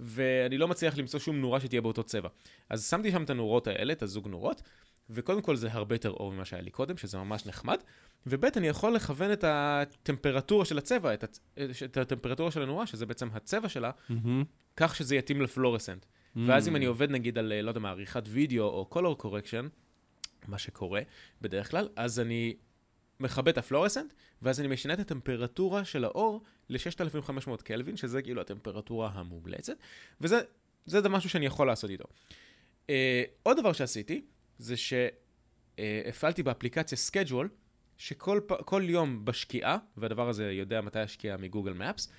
ואני 0.00 0.58
לא 0.58 0.68
מצליח 0.68 0.96
למצוא 0.96 1.20
שום 1.20 1.40
נורה 1.40 1.60
שתהיה 1.60 1.80
באותו 1.80 2.02
צבע. 2.02 2.28
אז 2.70 2.88
שמתי 2.90 3.10
שם 3.10 3.22
את 3.22 3.30
הנורות 3.30 3.66
האלה, 3.66 3.92
את 3.92 4.02
הזוג 4.02 4.28
נורות, 4.28 4.62
וקודם 5.10 5.42
כל 5.42 5.56
זה 5.56 5.72
הרבה 5.72 5.94
יותר 5.94 6.10
אור 6.10 6.32
ממה 6.32 6.44
שהיה 6.44 6.62
לי 6.62 6.70
קודם, 6.70 6.96
שזה 6.96 7.18
ממש 7.18 7.46
נחמד, 7.46 7.78
וב' 8.26 8.44
אני 8.44 8.68
יכול 8.68 8.94
לכוון 8.94 9.32
את 9.32 9.44
הטמפרטורה 9.46 10.64
של 10.64 10.78
הצבע, 10.78 11.14
את, 11.14 11.24
הצ... 11.24 11.40
את 11.84 11.96
הטמפרטורה 11.96 12.50
של 12.50 12.62
הנורה, 12.62 12.86
שזה 12.86 13.06
בעצם 13.06 13.28
הצבע 13.32 13.68
שלה, 13.68 13.90
מהמם. 14.08 14.44
כך 14.76 14.96
שזה 14.96 15.16
יתאים 15.16 15.42
לפלורסנט. 15.42 16.06
ואז 16.46 16.68
אם 16.68 16.76
אני 16.76 16.84
עובד 16.84 17.10
נגיד 17.10 17.38
על, 17.38 17.52
אה, 17.52 17.62
לא 17.62 17.70
יודע 17.70 17.80
מה, 17.80 17.90
עריכת 17.90 18.22
וידאו 18.28 18.64
או 18.64 18.90
color 18.92 19.22
correction, 19.22 19.68
מה 20.48 20.58
שקורה 20.58 21.00
בדרך 21.40 21.70
כלל, 21.70 21.88
אז 21.96 22.20
אני 22.20 22.54
מכבה 23.20 23.50
את 23.50 23.58
הפלורסנט, 23.58 24.12
ואז 24.42 24.60
אני 24.60 24.68
משנה 24.68 24.94
את 24.94 24.98
הטמפרטורה 24.98 25.84
של 25.84 26.04
האור 26.04 26.42
ל-6500 26.68 27.62
קלווין, 27.64 27.96
שזה 27.96 28.22
כאילו 28.22 28.40
הטמפרטורה 28.40 29.10
המומלצת, 29.14 29.76
וזה 30.20 30.40
זה 30.86 31.00
זה 31.00 31.08
משהו 31.08 31.30
שאני 31.30 31.46
יכול 31.46 31.66
לעשות 31.66 31.90
איתו. 31.90 32.04
אה, 32.86 32.90
עוד 33.42 33.56
דבר 33.56 33.72
שעשיתי, 33.72 34.22
זה 34.58 34.74
שהפעלתי 34.76 36.42
באפליקציה 36.42 36.98
schedule, 36.98 37.48
שכל 37.98 38.82
יום 38.82 39.24
בשקיעה, 39.24 39.78
והדבר 39.96 40.28
הזה 40.28 40.52
יודע 40.52 40.80
מתי 40.80 40.98
השקיעה 40.98 41.36
מגוגל 41.36 41.72
מפס, 41.72 42.12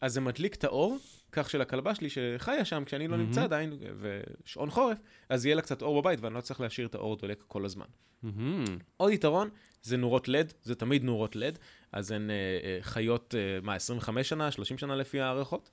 אז 0.00 0.12
זה 0.12 0.20
מדליק 0.20 0.54
את 0.54 0.64
האור, 0.64 0.98
כך 1.32 1.50
שלכלבה 1.50 1.94
שלי 1.94 2.08
שחיה 2.10 2.64
שם, 2.64 2.82
כשאני 2.86 3.08
לא 3.08 3.16
נמצא 3.16 3.42
עדיין, 3.44 3.72
ושעון 4.00 4.70
חורף, 4.70 4.98
אז 5.28 5.46
יהיה 5.46 5.56
לה 5.56 5.62
קצת 5.62 5.82
אור 5.82 6.02
בבית, 6.02 6.20
ואני 6.20 6.34
לא 6.34 6.40
צריך 6.40 6.60
להשאיר 6.60 6.86
את 6.86 6.94
האור 6.94 7.16
דולק 7.16 7.44
כל 7.48 7.64
הזמן. 7.64 7.86
מהמם. 8.22 8.64
עוד 8.96 9.12
יתרון, 9.12 9.48
זה 9.82 9.96
נורות 9.96 10.28
לד, 10.28 10.52
זה 10.62 10.74
תמיד 10.74 11.04
נורות 11.04 11.36
לד, 11.36 11.58
אז 11.92 12.10
הן 12.10 12.30
אה, 12.30 12.34
אה, 12.34 12.78
חיות, 12.80 13.34
אה, 13.38 13.60
מה, 13.62 13.74
25 13.74 14.28
שנה, 14.28 14.50
30 14.50 14.78
שנה 14.78 14.96
לפי 14.96 15.20
הערכות? 15.20 15.70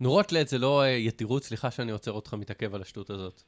נורות 0.00 0.32
לד 0.32 0.48
זה 0.48 0.58
לא 0.58 0.82
אה, 0.82 0.88
יתירות, 0.88 1.44
סליחה 1.44 1.70
שאני 1.70 1.92
עוצר 1.92 2.12
אותך 2.12 2.34
מתעכב 2.34 2.74
על 2.74 2.82
השטות 2.82 3.10
הזאת. 3.10 3.42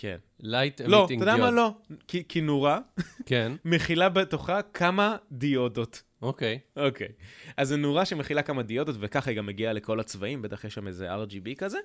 כן. 0.00 0.16
לייט 0.40 0.80
לא, 0.80 1.04
אתה 1.04 1.14
יודע 1.14 1.36
מה? 1.36 1.50
לא. 1.50 1.74
כי, 2.08 2.22
כי 2.28 2.40
נורה 2.40 2.78
כן, 3.26 3.52
מכילה 3.64 4.08
בתוכה 4.08 4.62
כמה 4.62 5.16
דיודות. 5.32 6.02
אוקיי. 6.22 6.58
אוקיי. 6.76 7.08
אז 7.56 7.68
זו 7.68 7.76
נורה 7.76 8.04
שמכילה 8.04 8.42
כמה 8.42 8.62
דיודות, 8.62 8.96
וככה 9.00 9.30
היא 9.30 9.36
גם 9.36 9.46
מגיעה 9.46 9.72
לכל 9.72 10.00
הצבעים, 10.00 10.42
בטח 10.42 10.64
יש 10.64 10.74
שם 10.74 10.86
איזה 10.86 11.14
RGB 11.14 11.54
כזה, 11.58 11.78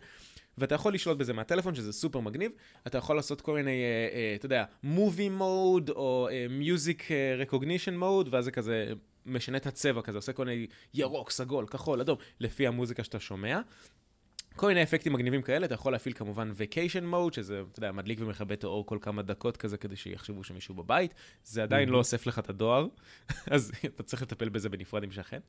ואתה 0.58 0.76
יכול 0.76 0.94
לשלוט 0.94 1.18
בזה 1.18 1.34
מהטלפון, 1.34 1.76
שזה 1.76 1.94
סופר 1.94 2.20
מגניב. 2.20 2.52
אתה 2.88 2.98
יכול 2.98 3.16
לעשות 3.16 3.42
כל 3.42 3.54
מיני, 3.54 3.72
אה, 3.72 4.10
אה, 4.14 4.36
אתה 4.36 4.46
יודע, 4.46 4.64
movie 4.84 5.42
mode, 5.42 5.92
או 5.92 6.28
אה, 6.32 6.48
music 6.62 7.02
אה, 7.12 7.44
recognition 7.44 8.02
mode, 8.02 8.28
ואז 8.32 8.46
זה 8.46 8.52
כזה 8.52 8.94
משנה 9.26 9.58
את 9.58 9.68
הצבע 9.68 10.02
כזה, 10.02 10.18
עושה 10.18 10.34
כל 10.34 10.46
מיני 10.46 10.68
ירוק, 10.94 11.32
סגול, 11.32 11.68
כחול, 11.68 12.02
אדום, 12.02 12.18
לפי 12.40 12.68
המוזיקה 12.68 13.04
שאתה 13.04 13.20
שומע. 13.20 13.62
כל 14.60 14.68
מיני 14.68 14.84
אפקטים 14.84 15.14
מגניבים 15.14 15.42
כאלה, 15.42 15.66
אתה 15.66 15.74
יכול 15.74 15.92
להפעיל 15.92 16.16
כמובן 16.16 16.52
vacation 16.52 17.14
mode, 17.14 17.36
שזה, 17.36 17.62
אתה 17.72 17.80
יודע, 17.80 17.92
מדליק 17.92 18.20
ומכבה 18.22 18.54
את 18.54 18.64
האור 18.64 18.86
כל 18.86 18.98
כמה 19.02 19.22
דקות 19.22 19.58
כזה, 19.58 19.78
כדי 19.78 19.96
שיחשבו 19.96 20.44
שמישהו 20.44 20.76
בבית. 20.76 21.14
זה 21.44 21.64
עדיין 21.64 21.90
לא 21.90 21.98
אוסף 21.98 22.28
לך 22.28 22.40
את 22.40 22.50
הדואר, 22.50 22.88
אז 23.52 23.72
אתה 23.86 24.04
צריך 24.04 24.22
לטפל 24.22 24.50
בזה 24.50 24.70
בנפרד 24.70 25.04
עם 25.04 25.12
שכן. 25.12 25.40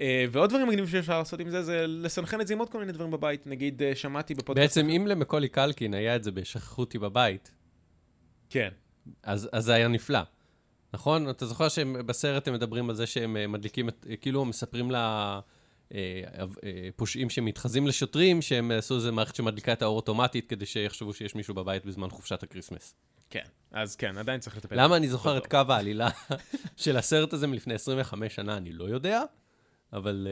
אה, 0.00 0.24
ועוד 0.30 0.50
דברים 0.50 0.68
מגניבים 0.68 0.90
שאפשר 0.90 1.18
לעשות 1.18 1.40
עם 1.40 1.50
זה, 1.50 1.62
זה 1.62 1.86
לסנכרן 1.86 2.40
את 2.40 2.46
זה 2.46 2.54
עם 2.54 2.58
עוד 2.58 2.70
כל 2.70 2.78
מיני 2.78 2.92
דברים 2.92 3.10
בבית. 3.10 3.46
נגיד, 3.46 3.82
אה, 3.82 3.94
שמעתי 3.94 4.34
בפודקאסט... 4.34 4.78
בעצם 4.78 4.90
אם 4.90 5.06
למקולי 5.06 5.48
קלקין 5.48 5.94
היה 5.94 6.16
את 6.16 6.24
זה 6.24 6.32
בשכחו 6.32 6.74
אותי 6.74 6.98
בבית, 6.98 7.52
כן. 8.50 8.68
אז, 9.22 9.48
אז 9.52 9.64
זה 9.64 9.74
היה 9.74 9.88
נפלא. 9.88 10.20
נכון? 10.94 11.30
אתה 11.30 11.46
זוכר 11.46 11.68
שבסרט 11.68 12.48
הם 12.48 12.54
מדברים 12.54 12.90
על 12.90 12.96
זה 12.96 13.06
שהם 13.06 13.36
אה, 13.36 13.46
מדליקים 13.46 13.88
את, 13.88 14.06
כאילו 14.20 14.44
מספרים 14.44 14.90
לפושעים 15.90 17.30
שמתחזים 17.30 17.86
לשוטרים, 17.86 18.42
שהם 18.42 18.70
עשו 18.70 18.96
איזה 18.96 19.12
מערכת 19.12 19.34
שמדליקה 19.34 19.72
את 19.72 19.82
האור 19.82 19.96
אוטומטית 19.96 20.46
כדי 20.46 20.66
שיחשבו 20.66 21.14
שיש 21.14 21.34
מישהו 21.34 21.54
בבית 21.54 21.86
בזמן 21.86 22.10
חופשת 22.10 22.42
ה 22.42 22.47
Christmas. 22.47 22.94
כן. 23.30 23.44
אז 23.72 23.96
כן, 23.96 24.18
עדיין 24.18 24.40
צריך 24.40 24.56
לטפל. 24.56 24.82
למה. 24.84 24.96
אני 24.96 25.08
זוכר 25.08 25.38
את 25.38 25.46
קו 25.46 25.60
העלילה 25.68 26.08
של 26.76 26.96
הסרט 26.96 27.32
הזה 27.32 27.46
מלפני 27.46 27.74
25 27.74 28.34
שנה, 28.34 28.56
אני 28.56 28.72
לא 28.72 28.84
יודע, 28.84 29.22
אבל 29.92 30.26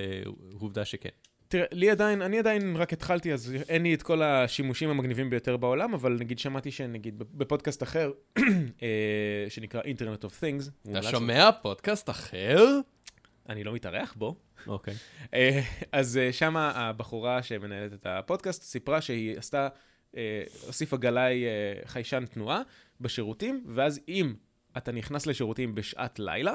עובדה 0.61 0.85
שכן. 0.85 1.09
תראה, 1.53 1.67
לי 1.73 1.91
עדיין, 1.91 2.23
אני 2.23 2.39
עדיין 2.39 2.77
רק 2.77 2.93
התחלתי, 2.93 3.33
אז 3.33 3.55
אין 3.69 3.83
לי 3.83 3.95
את 3.95 4.03
כל 4.03 4.23
השימושים 4.23 4.91
המגניבים 4.91 5.31
ביותר 5.31 5.57
בעולם, 5.57 5.95
אבל 5.95 6.17
נגיד 6.21 6.39
שמעתי 6.39 6.71
שנגיד 6.71 7.19
בפודקאסט 7.19 7.83
אחר, 7.83 8.13
אה, 8.83 9.47
שנקרא 9.49 9.81
Internet 9.83 10.25
of 10.25 10.31
Things, 10.41 10.91
אתה 10.91 11.03
שומע 11.03 11.51
פודקאסט 11.63 12.11
אחר? 12.11 12.81
אני 13.53 13.65
לא 13.65 13.73
מתארח 13.73 14.15
בו, 14.19 14.37
אוקיי. 14.67 14.95
אה, 15.35 15.61
אז 15.93 16.17
אה, 16.17 16.33
שמה 16.33 16.71
הבחורה 16.71 17.43
שמנהלת 17.43 17.93
את 17.93 18.07
הפודקאסט 18.07 18.63
סיפרה 18.63 19.01
שהיא 19.01 19.39
עשתה, 19.39 19.69
אה, 20.17 20.43
הוסיפה 20.67 20.97
גלאי 20.97 21.45
חיישן 21.85 22.25
תנועה 22.27 22.63
בשירותים, 23.01 23.65
ואז 23.75 24.01
אם 24.09 24.35
אתה 24.77 24.93
נכנס 24.93 25.27
לשירותים 25.27 25.75
בשעת 25.75 26.19
לילה, 26.19 26.55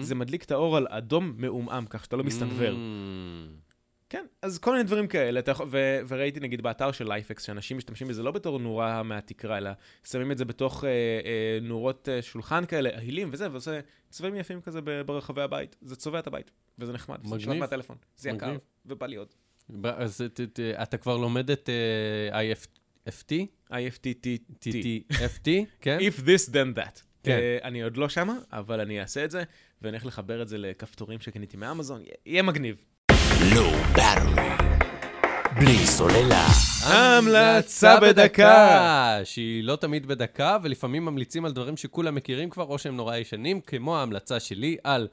זה 0.00 0.14
מדליק 0.14 0.44
את 0.44 0.50
האור 0.50 0.76
על 0.76 0.86
אדום 0.90 1.34
מעומעם, 1.36 1.86
כך 1.86 2.04
שאתה 2.04 2.16
לא 2.16 2.24
מסתנוור. 2.24 2.74
Mm. 2.74 3.69
כן, 4.10 4.26
אז 4.42 4.58
כל 4.58 4.72
מיני 4.72 4.84
דברים 4.84 5.06
כאלה, 5.06 5.40
ו, 5.70 5.98
וראיתי 6.08 6.40
נגיד 6.40 6.62
באתר 6.62 6.92
של 6.92 7.08
לייפקס, 7.08 7.42
שאנשים 7.42 7.76
משתמשים 7.76 8.08
בזה 8.08 8.22
לא 8.22 8.30
בתור 8.30 8.58
נורה 8.58 9.02
מהתקרה, 9.02 9.58
אלא 9.58 9.70
שמים 10.04 10.32
את 10.32 10.38
זה 10.38 10.44
בתוך 10.44 10.84
אה, 10.84 10.88
אה, 10.90 11.58
נורות 11.62 12.08
אה, 12.08 12.22
שולחן 12.22 12.64
כאלה, 12.66 12.90
אהילים 12.96 13.28
וזה, 13.32 13.50
ועושה 13.50 13.80
צבעים 14.08 14.36
יפים 14.36 14.60
כזה 14.60 14.80
ברחבי 15.06 15.42
הבית. 15.42 15.76
זה 15.82 15.96
צובע 15.96 16.18
את 16.18 16.26
הבית, 16.26 16.50
וזה 16.78 16.92
נחמד. 16.92 17.18
מגניב. 17.20 17.36
נשמע 17.36 17.54
מהטלפון. 17.54 17.96
זה 18.16 18.30
יקר. 18.30 18.56
ובא 18.86 19.06
לי 19.06 19.16
עוד. 19.16 19.28
אז 19.84 20.24
ת- 20.34 20.40
ת- 20.40 20.60
אתה 20.60 20.96
כבר 20.96 21.16
לומד 21.16 21.50
את 21.50 21.68
אה, 22.32 22.52
IFT? 22.52 23.32
IFTTT. 23.72 24.74
כן? 25.80 25.98
If 26.00 26.20
this 26.20 26.50
then 26.50 26.78
that. 26.78 27.00
כן. 27.22 27.30
אה, 27.38 27.58
אני 27.62 27.82
עוד 27.82 27.96
לא 27.96 28.08
שמה, 28.08 28.38
אבל 28.52 28.80
אני 28.80 29.00
אעשה 29.00 29.24
את 29.24 29.30
זה, 29.30 29.42
ואני 29.82 29.92
הולך 29.96 30.06
לחבר 30.06 30.42
את 30.42 30.48
זה 30.48 30.58
לכפתורים 30.58 31.20
שקניתי 31.20 31.56
מאמזון, 31.56 32.02
יהיה 32.26 32.42
מגניב. 32.42 32.84
Low 33.40 33.96
Battery. 33.96 34.62
בלי 35.58 35.86
סוללה. 35.86 36.46
המלצה 36.84 38.00
בדקה. 38.00 39.20
שהיא 39.24 39.64
לא 39.64 39.76
תמיד 39.76 40.06
בדקה, 40.06 40.58
ולפעמים 40.62 41.04
ממליצים 41.04 41.44
על 41.44 41.52
דברים 41.52 41.76
שכולם 41.76 42.14
מכירים 42.14 42.50
כבר, 42.50 42.64
או 42.64 42.78
שהם 42.78 42.96
נורא 42.96 43.16
ישנים, 43.16 43.60
כמו 43.60 43.98
ההמלצה 43.98 44.40
שלי 44.40 44.76
על 44.84 45.08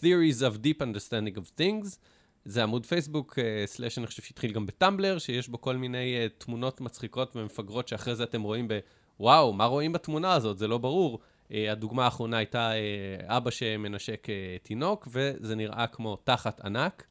Theories 0.00 0.40
of 0.40 0.56
Deep 0.56 0.82
Understanding 0.82 1.38
of 1.38 1.60
Things. 1.60 1.96
זה 2.44 2.62
עמוד 2.62 2.86
פייסבוק, 2.86 3.38
אה, 3.38 3.66
סלאש 3.66 3.98
אני 3.98 4.06
חושב 4.06 4.22
שהתחיל 4.22 4.52
גם 4.52 4.66
בטמבלר, 4.66 5.18
שיש 5.18 5.48
בו 5.48 5.60
כל 5.60 5.76
מיני 5.76 6.16
אה, 6.16 6.26
תמונות 6.38 6.80
מצחיקות 6.80 7.36
ומפגרות 7.36 7.88
שאחרי 7.88 8.14
זה 8.14 8.24
אתם 8.24 8.42
רואים 8.42 8.68
ב... 8.68 8.78
וואו, 9.20 9.52
מה 9.52 9.64
רואים 9.64 9.92
בתמונה 9.92 10.32
הזאת? 10.32 10.58
זה 10.58 10.68
לא 10.68 10.78
ברור. 10.78 11.18
אה, 11.52 11.72
הדוגמה 11.72 12.04
האחרונה 12.04 12.36
הייתה 12.36 12.72
אה, 12.72 13.36
אבא 13.36 13.50
שמנשק 13.50 14.26
תינוק, 14.62 15.08
וזה 15.12 15.56
נראה 15.56 15.86
כמו 15.86 16.16
תחת 16.16 16.60
ענק 16.60 17.04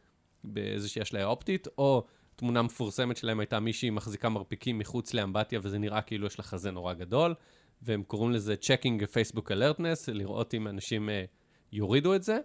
באיזושהי 0.54 1.02
אשליה 1.02 1.26
אופטית, 1.26 1.68
או 1.78 2.04
תמונה 2.36 2.62
מפורסמת 2.62 3.18
שלהם 3.18 3.40
הייתה 3.40 3.60
מישהי 3.60 3.90
מחזיקה 3.90 4.30
מרפיקים 4.30 4.80
מחוץ 4.80 5.14
לאמבטיה, 5.14 5.60
וזה 5.64 5.78
נראה 5.78 6.02
כאילו 6.02 6.28
יש 6.28 6.40
לה 6.40 6.44
חזה 6.44 6.72
נורא 6.72 6.94
גדול, 6.94 7.34
והם 7.82 8.04
קוראים 8.04 8.32
לזה 8.32 8.56
Checking 8.62 9.02
Facebook 9.02 9.48
Alertness, 9.48 10.12
לראות 10.14 10.54
אם 10.54 10.68
אנשים 10.68 11.10
אה, 11.10 11.26
יורידו 11.72 12.16
את 12.16 12.24
זה. 12.24 12.38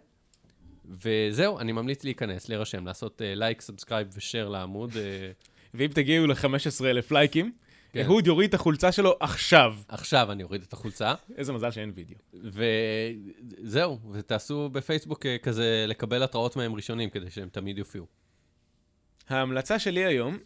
וזהו, 0.84 1.58
אני 1.58 1.72
ממליץ 1.72 2.04
להיכנס, 2.04 2.48
להירשם, 2.48 2.86
לעשות 2.86 3.22
לייק, 3.24 3.60
subscribe 3.60 4.08
ו 4.16 4.22
share 4.22 4.48
לעמוד. 4.48 4.96
אה, 4.96 5.30
ואם 5.74 5.88
תגיעו 5.88 6.26
ל-15,000 6.26 7.06
לייקים. 7.10 7.52
אהוד 8.00 8.26
יוריד 8.26 8.48
את 8.48 8.54
החולצה 8.54 8.92
שלו 8.92 9.16
עכשיו. 9.20 9.74
עכשיו 9.88 10.32
אני 10.32 10.42
אוריד 10.42 10.62
את 10.62 10.72
החולצה, 10.72 11.14
איזה 11.36 11.52
מזל 11.52 11.70
שאין 11.70 11.92
וידאו. 11.94 12.16
וזהו, 13.62 13.98
ותעשו 14.12 14.68
בפייסבוק 14.68 15.26
אה, 15.26 15.38
כזה 15.38 15.84
לקבל 15.88 16.22
התראות 16.22 16.56
מהם 16.56 16.74
ראשונים, 16.74 17.10
כדי 17.10 17.30
שהם 17.30 17.48
תמיד 17.52 17.78
יופיעו. 17.78 18.06
ההמלצה 19.28 19.78
שלי 19.78 20.04
היום 20.04 20.38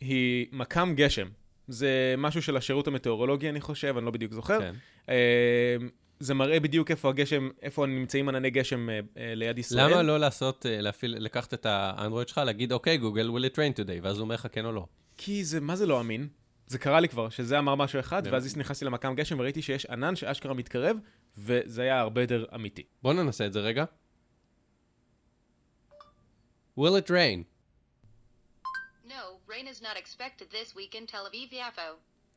היא 0.00 0.46
מכ"ם 0.52 0.92
גשם. 0.96 1.28
זה 1.68 2.14
משהו 2.18 2.42
של 2.42 2.56
השירות 2.56 2.86
המטאורולוגי, 2.86 3.48
אני 3.48 3.60
חושב, 3.60 3.96
אני 3.96 4.04
לא 4.04 4.10
בדיוק 4.10 4.32
זוכר. 4.32 4.60
כן. 4.60 4.74
אה, 5.08 5.76
זה 6.22 6.34
מראה 6.34 6.60
בדיוק 6.60 6.90
איפה 6.90 7.08
הגשם, 7.08 7.48
איפה 7.62 7.86
נמצאים 7.86 8.28
ענני 8.28 8.50
גשם 8.50 8.90
אה, 8.90 9.00
אה, 9.16 9.34
ליד 9.34 9.58
ישראל. 9.58 9.90
למה 9.90 10.02
לא 10.02 10.20
לעשות, 10.20 10.66
אה, 10.66 10.80
להפעיל, 10.80 11.16
לקחת 11.18 11.54
את 11.54 11.66
האנדרואיד 11.66 12.28
שלך, 12.28 12.38
להגיד, 12.38 12.72
אוקיי, 12.72 12.96
גוגל, 12.96 13.30
will 13.30 13.52
it 13.52 13.56
rain 13.56 13.80
today, 13.80 14.00
ואז 14.02 14.16
הוא 14.16 14.24
אומר 14.24 14.34
לך 14.34 14.46
כן 14.52 14.64
או 14.64 14.72
לא. 14.72 14.86
כי 15.16 15.44
זה, 15.44 15.60
מה 15.60 15.76
זה 15.76 15.86
לא 15.86 16.00
אמין? 16.00 16.28
זה 16.72 16.78
קרה 16.78 17.00
לי 17.00 17.08
כבר, 17.08 17.28
שזה 17.28 17.58
אמר 17.58 17.74
משהו 17.74 18.00
אחד? 18.00 18.22
ואז 18.30 18.56
נכנסתי 18.56 18.84
למכ"ם 18.84 19.14
גשם 19.14 19.38
וראיתי 19.40 19.62
שיש 19.62 19.86
ענן 19.86 20.16
שאשכרה 20.16 20.54
מתקרב, 20.54 20.96
וזה 21.38 21.82
היה 21.82 22.00
הרבה 22.00 22.20
יותר 22.20 22.44
אמיתי. 22.54 22.82
בואו 23.02 23.14
ננסה 23.14 23.46
את 23.46 23.52
זה 23.52 23.60
רגע. 23.60 23.84
will 26.78 26.96
it 27.06 27.10
rain? 27.10 27.44
No, 29.06 29.12
rain 29.48 29.66
is 29.74 29.80
not 29.82 29.96
expected 30.02 30.50
this 30.50 30.74
week 30.74 30.94
in 30.94 31.06
Tel 31.12 31.26
Aviv 31.32 31.52
Yafo. 31.52 31.80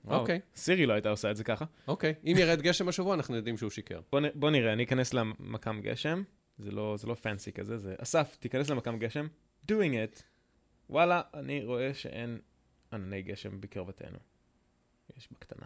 אוקיי. 0.07 0.39
סירי 0.55 0.85
לא 0.85 0.93
הייתה 0.93 1.09
עושה 1.09 1.31
את 1.31 1.37
זה 1.37 1.43
ככה. 1.43 1.65
אוקיי, 1.87 2.13
אם 2.23 2.35
ירד 2.39 2.61
גשם 2.61 2.87
השבוע, 2.87 3.15
אנחנו 3.15 3.35
יודעים 3.35 3.57
שהוא 3.57 3.69
שיקר. 3.69 4.01
בוא, 4.11 4.19
נ- 4.19 4.39
בוא 4.39 4.51
נראה, 4.51 4.73
אני 4.73 4.83
אכנס 4.83 5.13
למכ"ם 5.13 5.81
גשם. 5.81 6.23
זה 6.57 6.71
לא, 6.71 6.95
זה 6.97 7.07
לא 7.07 7.13
פנסי 7.13 7.51
כזה, 7.51 7.77
זה... 7.77 7.95
אסף, 7.97 8.35
תיכנס 8.39 8.69
למכ"ם 8.69 8.99
גשם. 8.99 9.27
doing 9.71 9.93
it. 10.15 10.21
וואלה, 10.89 11.21
אני 11.33 11.63
רואה 11.65 11.93
שאין 11.93 12.39
ענני 12.95 13.21
גשם 13.21 13.61
בקרבתנו. 13.61 14.17
יש 15.17 15.27
בקטנה. 15.31 15.65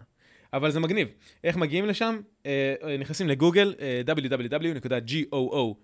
אבל 0.52 0.70
זה 0.70 0.80
מגניב. 0.80 1.08
איך 1.44 1.56
מגיעים 1.56 1.86
לשם? 1.86 2.20
אה, 2.46 2.74
אה, 2.82 2.96
נכנסים 2.96 3.28
לגוגל, 3.28 3.74
אה, 3.80 4.02
www.google.com, 4.06 5.76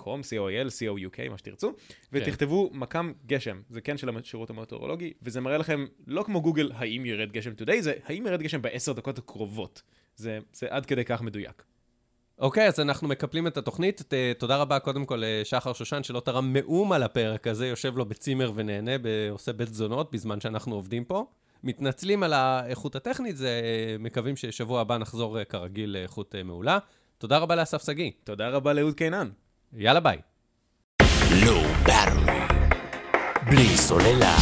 co.il, 0.02 0.68
co.uk, 0.68 1.30
מה 1.30 1.38
שתרצו, 1.38 1.72
ותכתבו 2.12 2.70
מכ"ם 2.72 3.12
גשם, 3.26 3.60
זה 3.70 3.80
כן 3.80 3.96
של 3.96 4.16
השירות 4.16 4.50
המטאורולוגי, 4.50 5.12
וזה 5.22 5.40
מראה 5.40 5.58
לכם, 5.58 5.86
לא 6.06 6.22
כמו 6.22 6.42
גוגל, 6.42 6.72
האם 6.74 7.06
ירד 7.06 7.32
גשם 7.32 7.52
today, 7.62 7.80
זה 7.80 7.92
האם 8.04 8.26
ירד 8.26 8.42
גשם 8.42 8.62
בעשר 8.62 8.92
דקות 8.92 9.18
הקרובות. 9.18 9.82
זה, 10.16 10.38
זה 10.52 10.66
עד 10.70 10.86
כדי 10.86 11.04
כך 11.04 11.22
מדויק. 11.22 11.62
אוקיי, 12.38 12.66
אז 12.68 12.80
אנחנו 12.80 13.08
מקפלים 13.08 13.46
את 13.46 13.56
התוכנית. 13.56 14.02
ת- 14.08 14.14
תודה 14.38 14.56
רבה 14.56 14.78
קודם 14.78 15.04
כל 15.06 15.22
לשחר 15.26 15.72
שושן, 15.72 16.02
שלא 16.02 16.20
תרם 16.20 16.52
מאום 16.52 16.92
על 16.92 17.02
הפרק 17.02 17.46
הזה, 17.46 17.66
יושב 17.66 17.96
לו 17.96 18.04
בצימר 18.06 18.52
ונהנה, 18.54 18.98
ב- 18.98 19.28
עושה 19.30 19.52
בית 19.52 19.74
זונות 19.74 20.12
בזמן 20.12 20.40
שאנחנו 20.40 20.74
עובדים 20.74 21.04
פה. 21.04 21.24
מתנצלים 21.64 22.22
על 22.22 22.32
האיכות 22.32 22.96
הטכנית, 22.96 23.36
זה, 23.36 23.60
מקווים 23.98 24.36
ששבוע 24.36 24.80
הבא 24.80 24.98
נחזור 24.98 25.38
אה, 25.38 25.44
כרגיל 25.44 25.90
לאיכות 25.90 26.34
אה, 26.34 26.42
מעולה. 26.42 26.78
תודה 27.18 27.38
רבה 27.38 27.54
לאסף 27.56 27.84
שגיא. 27.86 28.10
תודה 28.24 28.48
רבה 28.48 28.72
לאהוד 28.72 28.94
קינן. 28.94 29.28
יאללה 29.76 30.00
ביי. 30.00 30.18
בלי 33.50 33.76
סוללה. 33.76 34.36